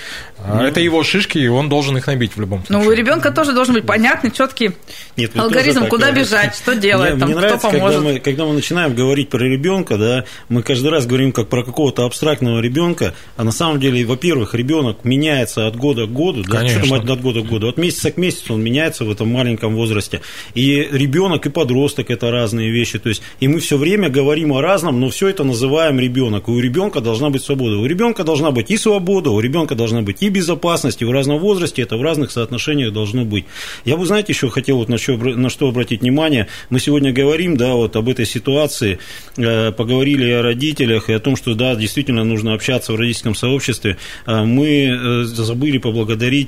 Ну, 0.46 0.62
Это 0.62 0.80
его 0.80 1.02
шишки, 1.02 1.38
и 1.38 1.48
он 1.48 1.68
должен 1.68 1.96
их 1.96 2.06
набить 2.06 2.36
в 2.36 2.40
любом 2.40 2.64
случае. 2.64 2.84
Ну, 2.84 2.90
у 2.90 2.92
ребенка 2.92 3.30
тоже 3.30 3.52
должен 3.52 3.74
быть 3.74 3.86
понятный, 3.86 4.30
четкий 4.30 4.72
Нет, 5.16 5.36
алгоритм, 5.36 5.86
куда 5.86 6.12
бежать, 6.12 6.54
что 6.54 6.74
делать, 6.74 7.12
мне, 7.12 7.20
там, 7.20 7.28
мне 7.28 7.38
кто 7.38 7.46
нравится, 7.46 7.68
поможет. 7.68 7.96
Когда 7.96 8.12
мы, 8.12 8.20
когда 8.20 8.44
мы 8.44 8.52
начинаем 8.54 8.94
говорить 8.94 9.30
про 9.30 9.42
ребенка, 9.42 9.96
да, 9.96 10.24
мы 10.48 10.62
каждый 10.62 10.90
раз 10.90 11.06
говорим 11.06 11.32
как 11.32 11.48
про 11.48 11.64
какого-то 11.64 12.04
абстрактного 12.04 12.60
ребенка, 12.60 13.14
а 13.36 13.44
на 13.44 13.52
самом 13.52 13.80
деле, 13.80 14.04
во-первых, 14.04 14.54
ребенок 14.54 15.04
меняется 15.04 15.66
от 15.66 15.76
года 15.76 16.06
к 16.06 16.12
году, 16.12 16.42
да, 16.50 16.58
Конечно. 16.58 16.84
что 16.84 16.94
от 16.96 17.22
года 17.22 17.40
к 17.42 17.46
году. 17.46 17.68
От 17.68 17.78
месяца 17.78 18.10
к 18.10 18.16
месяцу 18.16 18.54
он 18.54 18.62
меняется 18.62 19.04
в 19.04 19.10
этом 19.10 19.28
маленьком 19.28 19.74
возрасте. 19.74 20.20
И 20.54 20.88
ребенок, 20.90 21.46
и 21.46 21.50
подросток 21.50 22.10
это 22.10 22.30
разные 22.30 22.70
вещи. 22.70 22.98
То 22.98 23.08
есть, 23.08 23.22
и 23.40 23.48
мы 23.48 23.60
все 23.60 23.76
время 23.76 24.08
говорим 24.08 24.52
о 24.52 24.60
разном, 24.60 25.00
но 25.00 25.08
все 25.08 25.28
это 25.28 25.44
называем 25.44 26.00
ребенок. 26.00 26.48
У 26.48 26.58
ребенка 26.58 27.00
должна 27.00 27.30
быть 27.30 27.42
свобода. 27.42 27.78
У 27.78 27.86
ребенка 27.86 28.24
должна 28.24 28.50
быть 28.50 28.70
и 28.70 28.76
свобода, 28.76 29.30
у 29.30 29.40
ребенка 29.40 29.74
должна 29.74 30.02
быть 30.02 30.22
и 30.22 30.28
безопасность, 30.28 31.02
и 31.02 31.04
в 31.04 31.10
разном 31.10 31.38
возрасте 31.38 31.82
это 31.82 31.96
в 31.96 32.02
разных 32.02 32.30
соотношениях 32.30 32.92
должно 32.92 33.24
быть. 33.24 33.44
Я 33.84 33.96
бы, 33.96 34.06
знаете, 34.06 34.32
еще 34.32 34.48
хотел 34.48 34.78
вот 34.78 34.88
на 34.88 34.98
что, 34.98 35.16
на 35.16 35.50
что 35.50 35.68
обратить 35.68 36.00
внимание. 36.00 36.48
Мы 36.70 36.80
сегодня 36.80 37.12
говорим, 37.12 37.56
да, 37.56 37.74
вот 37.74 37.96
об 37.96 38.08
этой 38.08 38.26
ситуации, 38.26 38.98
э, 39.36 39.72
поговорили 39.72 40.30
о 40.30 40.42
родителях 40.42 41.10
и 41.10 41.12
о 41.12 41.20
том, 41.20 41.36
что, 41.36 41.54
да, 41.54 41.74
действительно 41.74 42.24
нужно 42.24 42.54
общаться 42.54 42.92
в 42.92 42.96
родительском 42.96 43.34
сообществе. 43.34 43.96
Э, 44.26 44.44
мы 44.44 44.66
э, 44.66 45.24
забыли 45.24 45.78
поблагодарить 45.78 46.39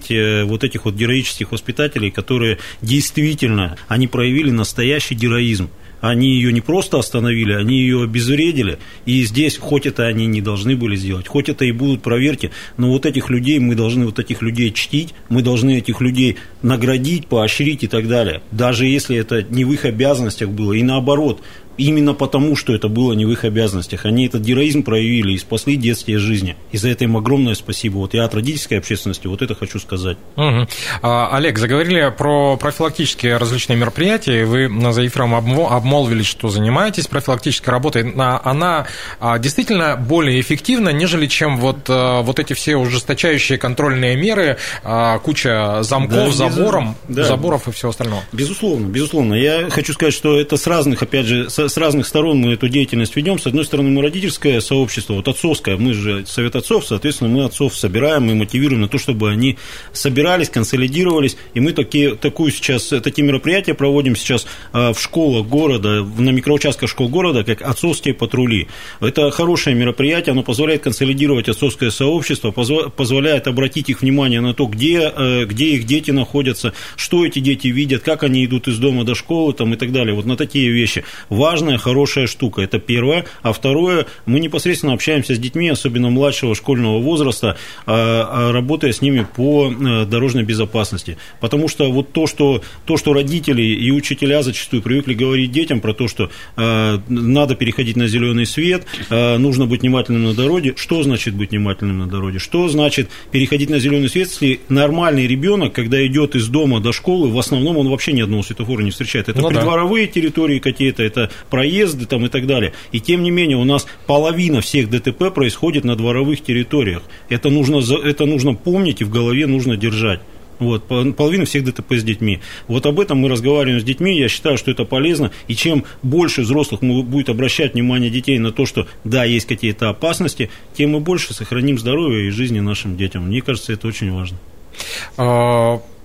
вот 0.47 0.65
этих 0.65 0.85
вот 0.85 0.95
героических 0.95 1.53
воспитателей, 1.53 2.11
которые 2.11 2.59
действительно, 2.81 3.77
они 3.89 4.07
проявили 4.07 4.51
настоящий 4.51 5.15
героизм 5.15 5.71
они 6.03 6.35
ее 6.35 6.53
не 6.53 6.61
просто 6.61 6.99
остановили, 6.99 7.55
они 7.55 7.79
ее 7.79 8.03
обезвредили. 8.03 8.79
И 9.07 9.23
здесь, 9.23 9.57
хоть 9.57 9.87
это 9.87 10.05
они 10.05 10.27
не 10.27 10.43
должны 10.43 10.77
были 10.77 10.97
сделать, 10.97 11.29
хоть 11.29 11.49
это 11.49 11.65
и 11.65 11.71
будут 11.71 12.03
проверки, 12.03 12.51
но 12.77 12.91
вот 12.91 13.07
этих 13.07 13.31
людей 13.31 13.61
мы 13.61 13.77
должны 13.77 14.05
вот 14.05 14.19
этих 14.19 14.43
людей 14.43 14.73
чтить, 14.73 15.15
мы 15.29 15.43
должны 15.43 15.79
этих 15.79 16.01
людей 16.01 16.37
наградить, 16.61 17.29
поощрить 17.29 17.85
и 17.85 17.87
так 17.87 18.09
далее. 18.09 18.43
Даже 18.51 18.87
если 18.87 19.17
это 19.17 19.43
не 19.43 19.65
в 19.65 19.73
их 19.73 19.85
обязанностях 19.85 20.51
было. 20.51 20.73
И 20.73 20.83
наоборот, 20.83 21.41
именно 21.79 22.15
потому, 22.15 22.57
что 22.57 22.75
это 22.75 22.89
было 22.89 23.13
не 23.13 23.25
в 23.25 23.33
их 23.33 23.45
обязанностях. 23.45 24.05
Они 24.05 24.27
этот 24.27 24.43
героизм 24.43 24.83
проявили 24.83 25.33
и 25.33 25.39
спасли 25.39 25.77
детские 25.77 26.19
жизни. 26.19 26.57
И 26.71 26.79
за 26.79 26.89
это 26.89 27.05
им 27.05 27.17
огромное 27.17 27.55
спасибо. 27.55 27.99
Вот 27.99 28.15
я 28.15 28.25
от 28.25 28.35
родительской 28.35 28.79
общественности 28.79 29.27
вот 29.27 29.43
это 29.43 29.55
хочу 29.55 29.79
сказать. 29.79 30.17
Угу. 30.37 30.69
А, 31.03 31.37
Олег, 31.37 31.59
заговорили 31.59 32.13
про 32.17 32.57
профилактические 32.57 33.37
различные 33.37 33.77
мероприятия. 33.77 34.45
Вы 34.45 34.71
за 34.93 35.07
эфиром 35.07 35.35
обмолвились, 35.35 36.27
что 36.27 36.49
занимаетесь 36.49 37.07
профилактической 37.07 37.71
работой. 37.71 38.13
Она 38.13 38.87
а, 39.21 39.39
действительно 39.39 39.97
более 39.97 40.41
эффективна, 40.41 40.91
нежели 40.91 41.27
чем 41.27 41.59
вот, 41.59 41.87
а, 41.89 42.23
вот 42.23 42.39
эти 42.39 42.53
все 42.53 42.77
ужесточающие 42.77 43.59
контрольные 43.59 44.17
меры, 44.17 44.59
а, 44.83 45.19
куча 45.19 45.83
замков, 45.83 46.37
да, 46.37 46.49
забором, 46.49 46.97
да. 47.09 47.25
заборов 47.25 47.69
и 47.69 47.73
всего 47.73 47.91
остального. 47.91 48.23
Безусловно, 48.33 48.87
безусловно. 48.87 49.35
Я 49.35 49.71
хочу 49.71 49.93
сказать, 49.93 50.15
что 50.15 50.39
это 50.39 50.57
с 50.57 50.67
разных, 50.67 51.03
опять 51.03 51.27
же, 51.27 51.51
с, 51.51 51.62
с 51.69 51.77
разных 51.77 52.07
сторон 52.07 52.39
мы 52.39 52.53
эту 52.53 52.69
деятельность 52.69 53.17
ведем. 53.17 53.39
С 53.39 53.47
одной 53.47 53.65
стороны, 53.65 53.91
мы 53.91 54.03
родительское 54.03 54.61
сообщество, 54.61 55.15
вот 55.15 55.29
отцовское, 55.29 55.77
мы 55.77 55.95
же 55.95 56.25
совет 56.27 56.57
отцов, 56.57 56.87
соответственно, 56.87 57.31
мы 57.31 57.45
отцов 57.45 57.77
собираем 57.77 58.31
и 58.31 58.35
мотивируем 58.35 58.83
на 58.83 58.89
то, 58.89 58.99
чтобы 58.99 59.31
они 59.31 59.59
собирались, 59.93 60.49
консолидировались, 60.49 61.37
и 61.55 61.61
мы 61.61 61.73
такие, 61.73 62.15
такую 62.15 62.53
сейчас, 62.53 62.89
такие 63.03 63.27
мероприятия 63.27 63.75
проводим 63.75 64.17
сейчас 64.17 64.47
в 64.73 64.97
школах 64.99 65.47
города, 65.47 66.03
на 66.03 66.31
микроучастках 66.31 66.89
школ 66.89 67.09
города, 67.09 67.45
как 67.45 67.63
отцовские 67.63 68.15
патрули. 68.15 68.69
Это 69.01 69.31
хорошее 69.31 69.77
мероприятие, 69.77 70.33
оно 70.33 70.43
позволяет 70.43 70.83
консолидировать 70.83 71.49
отцовское 71.49 71.91
сообщество, 71.91 72.51
позволяет 72.51 73.47
обратить 73.47 73.89
их 73.89 74.03
внимание 74.03 74.41
на 74.41 74.55
то, 74.55 74.67
где, 74.67 75.13
э, 75.15 75.45
где 75.45 75.75
их 75.75 75.85
дети 75.85 76.11
находятся, 76.11 76.73
что 76.97 77.25
эти 77.27 77.39
дети 77.39 77.69
видят, 77.69 78.03
как 78.03 78.23
они 78.23 78.45
идут 78.45 78.69
из 78.69 78.79
дома 78.79 79.05
до 79.05 79.15
школы 79.15 79.53
там, 79.53 79.75
и 79.75 79.77
так 79.77 79.93
далее. 79.93 80.15
Вот 80.15 80.25
на 80.27 80.37
такие 80.37 80.71
вещи. 80.71 81.05
Важная, 81.53 81.77
хорошая 81.77 82.27
штука. 82.27 82.63
Это 82.63 82.79
первое. 82.79 83.27
А 83.43 83.53
второе, 83.53 84.07
мы 84.25 84.41
непосредственно 84.41 84.95
общаемся 84.95 85.35
с 85.35 85.39
детьми, 85.39 85.69
особенно 85.69 86.09
младшего 86.09 86.55
школьного 86.55 86.99
возраста, 86.99 87.59
а, 87.85 88.49
а, 88.49 88.53
работая 88.53 88.91
с 88.91 89.03
ними 89.03 89.27
по 89.37 89.71
э, 89.71 90.07
дорожной 90.07 90.45
безопасности. 90.45 91.19
Потому 91.41 91.69
что 91.69 91.93
вот 91.93 92.11
то, 92.13 92.27
что, 92.27 92.63
то, 92.87 92.97
что 92.97 93.13
родители 93.13 93.61
и 93.61 93.91
учителя 93.91 94.43
зачастую 94.43 94.81
привыкли 94.81 95.13
говорить 95.13 95.53
детям 95.53 95.81
про 95.83 95.93
то, 95.93 96.09
что 96.09 96.31
э, 96.57 96.99
надо 97.11 97.55
переходить 97.55 97.97
на 97.97 98.07
зеленый 98.07 98.47
свет, 98.47 98.87
нужно 99.11 99.67
быть 99.67 99.83
внимательным 99.83 100.25
на 100.25 100.33
дороге. 100.33 100.73
Что 100.79 101.03
значит 101.03 101.35
быть 101.35 101.51
внимательным 101.51 101.99
на 101.99 102.07
дороге? 102.07 102.39
Что 102.39 102.67
значит 102.69 103.11
переходить 103.31 103.69
на 103.69 103.79
зеленый 103.79 104.09
свет, 104.09 104.31
если 104.31 104.61
нормальный 104.71 105.27
ребенок, 105.27 105.75
когда 105.75 106.05
идет 106.07 106.35
из 106.35 106.49
дома 106.49 106.81
до 106.81 106.93
школы, 106.93 107.31
в 107.31 107.39
основном 107.39 107.77
он 107.77 107.91
вообще 107.91 108.15
ни 108.15 108.23
одного 108.23 108.43
светофора 108.43 108.81
не 108.81 108.91
встречает. 108.91 109.29
Это 109.29 109.43
ну, 109.43 109.51
придворовые 109.51 110.07
да. 110.07 110.13
территории 110.15 110.59
какие-то, 110.59 111.03
это 111.03 111.31
проезды 111.51 112.07
там 112.07 112.25
и 112.27 112.29
так 112.29 112.47
далее. 112.47 112.73
И 112.93 113.01
тем 113.01 113.23
не 113.23 113.31
менее 113.31 113.57
у 113.57 113.65
нас 113.65 113.87
половина 114.07 114.61
всех 114.61 114.91
ДТП 114.91 115.33
происходит 115.35 115.85
на 115.85 115.97
дворовых 115.97 116.43
территориях. 116.43 117.03
Это 117.29 117.51
нужно, 117.51 117.81
это 118.05 118.27
нужно 118.27 118.55
помнить 118.55 119.01
и 119.01 119.05
в 119.05 119.11
голове 119.11 119.47
нужно 119.47 119.77
держать. 119.77 120.21
Вот, 120.59 120.85
половина 121.17 121.45
всех 121.45 121.65
ДТП 121.65 121.95
с 121.95 122.05
детьми. 122.05 122.41
Вот 122.69 122.87
об 122.87 123.01
этом 123.01 123.19
мы 123.19 123.29
разговариваем 123.29 123.81
с 123.81 123.85
детьми, 123.85 124.17
я 124.17 124.29
считаю, 124.29 124.57
что 124.57 124.71
это 124.71 124.85
полезно, 124.85 125.33
и 125.49 125.57
чем 125.57 125.85
больше 126.03 126.43
взрослых 126.43 126.83
будет 126.83 127.31
обращать 127.31 127.75
внимание 127.75 128.11
детей 128.11 128.39
на 128.39 128.53
то, 128.53 128.65
что 128.65 128.87
да, 129.03 129.25
есть 129.25 129.47
какие-то 129.47 129.89
опасности, 129.89 130.51
тем 130.77 130.91
мы 130.91 131.01
больше 131.01 131.35
сохраним 131.35 131.79
здоровье 131.79 132.29
и 132.29 132.31
жизни 132.31 132.61
нашим 132.61 132.97
детям. 132.97 133.27
Мне 133.27 133.41
кажется, 133.41 133.73
это 133.73 133.89
очень 133.89 134.13
важно. 134.13 134.39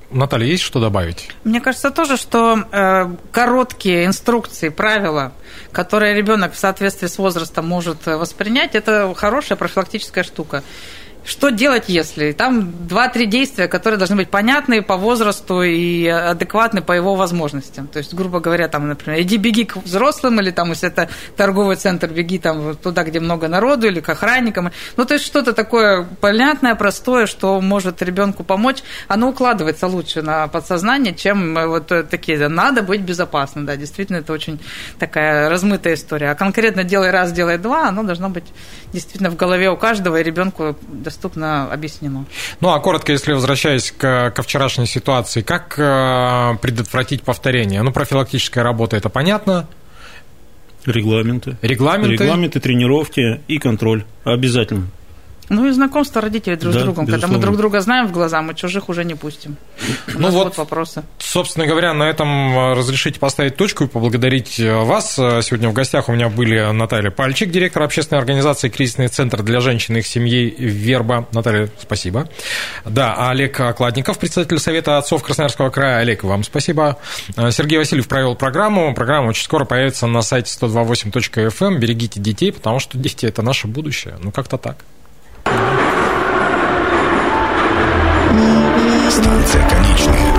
Наталья, 0.10 0.48
есть 0.48 0.64
что 0.64 0.80
добавить? 0.80 1.30
Мне 1.44 1.60
кажется 1.60 1.92
тоже, 1.92 2.16
что 2.18 2.64
э, 2.72 3.10
короткие 3.32 4.06
инструкции, 4.06 4.70
правила, 4.70 5.34
которые 5.72 6.16
ребенок 6.16 6.54
в 6.54 6.58
соответствии 6.58 7.08
с 7.08 7.18
возрастом 7.18 7.68
может 7.68 8.08
э, 8.08 8.16
воспринять, 8.16 8.76
это 8.76 9.14
хорошая 9.16 9.58
профилактическая 9.58 10.24
штука 10.24 10.64
что 11.28 11.50
делать, 11.50 11.90
если? 11.90 12.32
Там 12.32 12.88
два-три 12.88 13.26
действия, 13.26 13.68
которые 13.68 13.98
должны 13.98 14.16
быть 14.16 14.30
понятны 14.30 14.82
по 14.82 14.96
возрасту 14.96 15.62
и 15.62 16.08
адекватны 16.08 16.82
по 16.82 16.94
его 16.94 17.16
возможностям. 17.16 17.88
То 17.88 18.00
есть, 18.00 18.14
грубо 18.14 18.40
говоря, 18.40 18.70
там, 18.70 18.88
например, 18.88 19.22
иди 19.22 19.36
беги 19.36 19.66
к 19.66 19.76
взрослым, 19.76 20.40
или 20.40 20.52
там, 20.52 20.70
если 20.70 20.88
это 20.88 21.10
торговый 21.36 21.76
центр, 21.76 22.08
беги 22.08 22.40
там 22.40 22.78
туда, 22.78 23.04
где 23.04 23.20
много 23.20 23.50
народу, 23.50 23.88
или 23.88 24.00
к 24.00 24.08
охранникам. 24.08 24.72
Ну, 24.96 25.04
то 25.04 25.16
есть, 25.16 25.26
что-то 25.26 25.52
такое 25.52 26.08
понятное, 26.22 26.76
простое, 26.76 27.26
что 27.26 27.60
может 27.60 28.02
ребенку 28.02 28.46
помочь, 28.46 28.78
оно 29.10 29.28
укладывается 29.28 29.88
лучше 29.88 30.22
на 30.22 30.48
подсознание, 30.48 31.14
чем 31.14 31.56
вот 31.56 31.88
такие, 32.10 32.48
надо 32.48 32.84
быть 32.84 33.02
безопасным. 33.02 33.66
Да, 33.66 33.76
действительно, 33.76 34.18
это 34.18 34.32
очень 34.32 34.62
такая 34.98 35.50
размытая 35.50 35.96
история. 35.96 36.32
А 36.32 36.36
конкретно 36.36 36.86
делай 36.86 37.12
раз, 37.12 37.34
делай 37.34 37.58
два, 37.58 37.90
оно 37.90 38.04
должно 38.04 38.30
быть 38.30 38.46
действительно 38.94 39.30
в 39.30 39.36
голове 39.36 39.70
у 39.70 39.76
каждого, 39.76 40.22
и 40.22 40.24
ребенку 40.24 40.78
достаточно 40.88 41.17
доступно 41.18 41.72
объяснено. 41.72 42.26
Ну, 42.62 42.70
а 42.70 42.80
коротко, 42.80 43.12
если 43.12 43.34
возвращаясь 43.34 43.92
к, 43.92 44.32
ко 44.32 44.42
вчерашней 44.44 44.86
ситуации, 44.86 45.42
как 45.42 45.78
э, 45.78 46.58
предотвратить 46.62 47.24
повторение? 47.24 47.82
Ну, 47.82 47.92
профилактическая 47.92 48.64
работа, 48.64 48.96
это 48.98 49.10
понятно. 49.10 49.68
Регламенты. 50.86 51.58
Регламенты. 51.62 52.24
Регламенты, 52.24 52.60
тренировки 52.60 53.42
и 53.48 53.58
контроль. 53.58 54.06
Обязательно. 54.24 54.88
Ну 55.50 55.66
и 55.66 55.72
знакомство 55.72 56.22
родителей 56.22 56.58
друг 56.58 56.74
да, 56.74 56.80
с 56.80 56.84
другом. 56.84 57.06
Безусловно. 57.06 57.22
Когда 57.22 57.38
мы 57.38 57.42
друг 57.42 57.58
друга 57.58 57.82
знаем 57.82 58.08
в 58.08 58.12
глаза, 58.12 58.42
мы 58.42 58.54
чужих 58.54 58.90
уже 58.90 59.06
не 59.06 59.16
пустим. 59.16 59.56
У 60.14 60.20
ну 60.20 60.30
вот, 60.30 60.58
вопросы. 60.58 61.04
Собственно 61.20 61.66
говоря, 61.66 61.94
на 61.94 62.04
этом 62.04 62.28
э, 62.58 62.74
разрешите 62.74 63.20
поставить 63.20 63.56
точку 63.56 63.86
и 63.86 63.88
поблагодарить 63.88 64.60
э, 64.60 64.76
вас. 64.84 65.18
Э, 65.18 65.42
сегодня 65.42 65.70
в 65.70 65.74
гостях 65.74 66.10
у 66.10 66.12
меня 66.12 66.28
были 66.28 66.72
Наталья 66.72 67.12
Пальчик, 67.12 67.50
директор 67.50 67.84
общественной 67.84 68.20
организации 68.20 68.68
«Кризисный 68.68 69.08
центр 69.08 69.42
для 69.42 69.62
женщин 69.62 69.96
и 69.96 70.00
их 70.00 70.08
семей 70.08 70.54
«Верба». 70.58 71.28
Наталья, 71.32 71.70
спасибо. 71.80 72.28
Да, 72.84 73.30
Олег 73.30 73.76
Кладников, 73.78 74.20
председатель 74.20 74.60
Совета 74.60 74.98
отцов 74.98 75.24
Красноярского 75.24 75.70
края. 75.70 76.00
Олег, 76.00 76.24
вам 76.24 76.44
спасибо. 76.44 76.98
Сергей 77.52 77.78
Васильев 77.78 78.08
провел 78.08 78.36
программу. 78.36 78.94
Программа 78.94 79.30
очень 79.30 79.44
скоро 79.44 79.64
появится 79.64 80.08
на 80.08 80.22
сайте 80.22 80.52
128.fm. 80.60 81.78
Берегите 81.78 82.20
детей, 82.20 82.52
потому 82.52 82.80
что 82.80 82.98
дети– 82.98 83.26
это 83.28 83.42
наше 83.42 83.68
будущее. 83.68 84.18
Ну, 84.22 84.32
как-то 84.32 84.58
так. 84.58 84.78
Станция 89.10 89.70
конечная. 89.70 90.37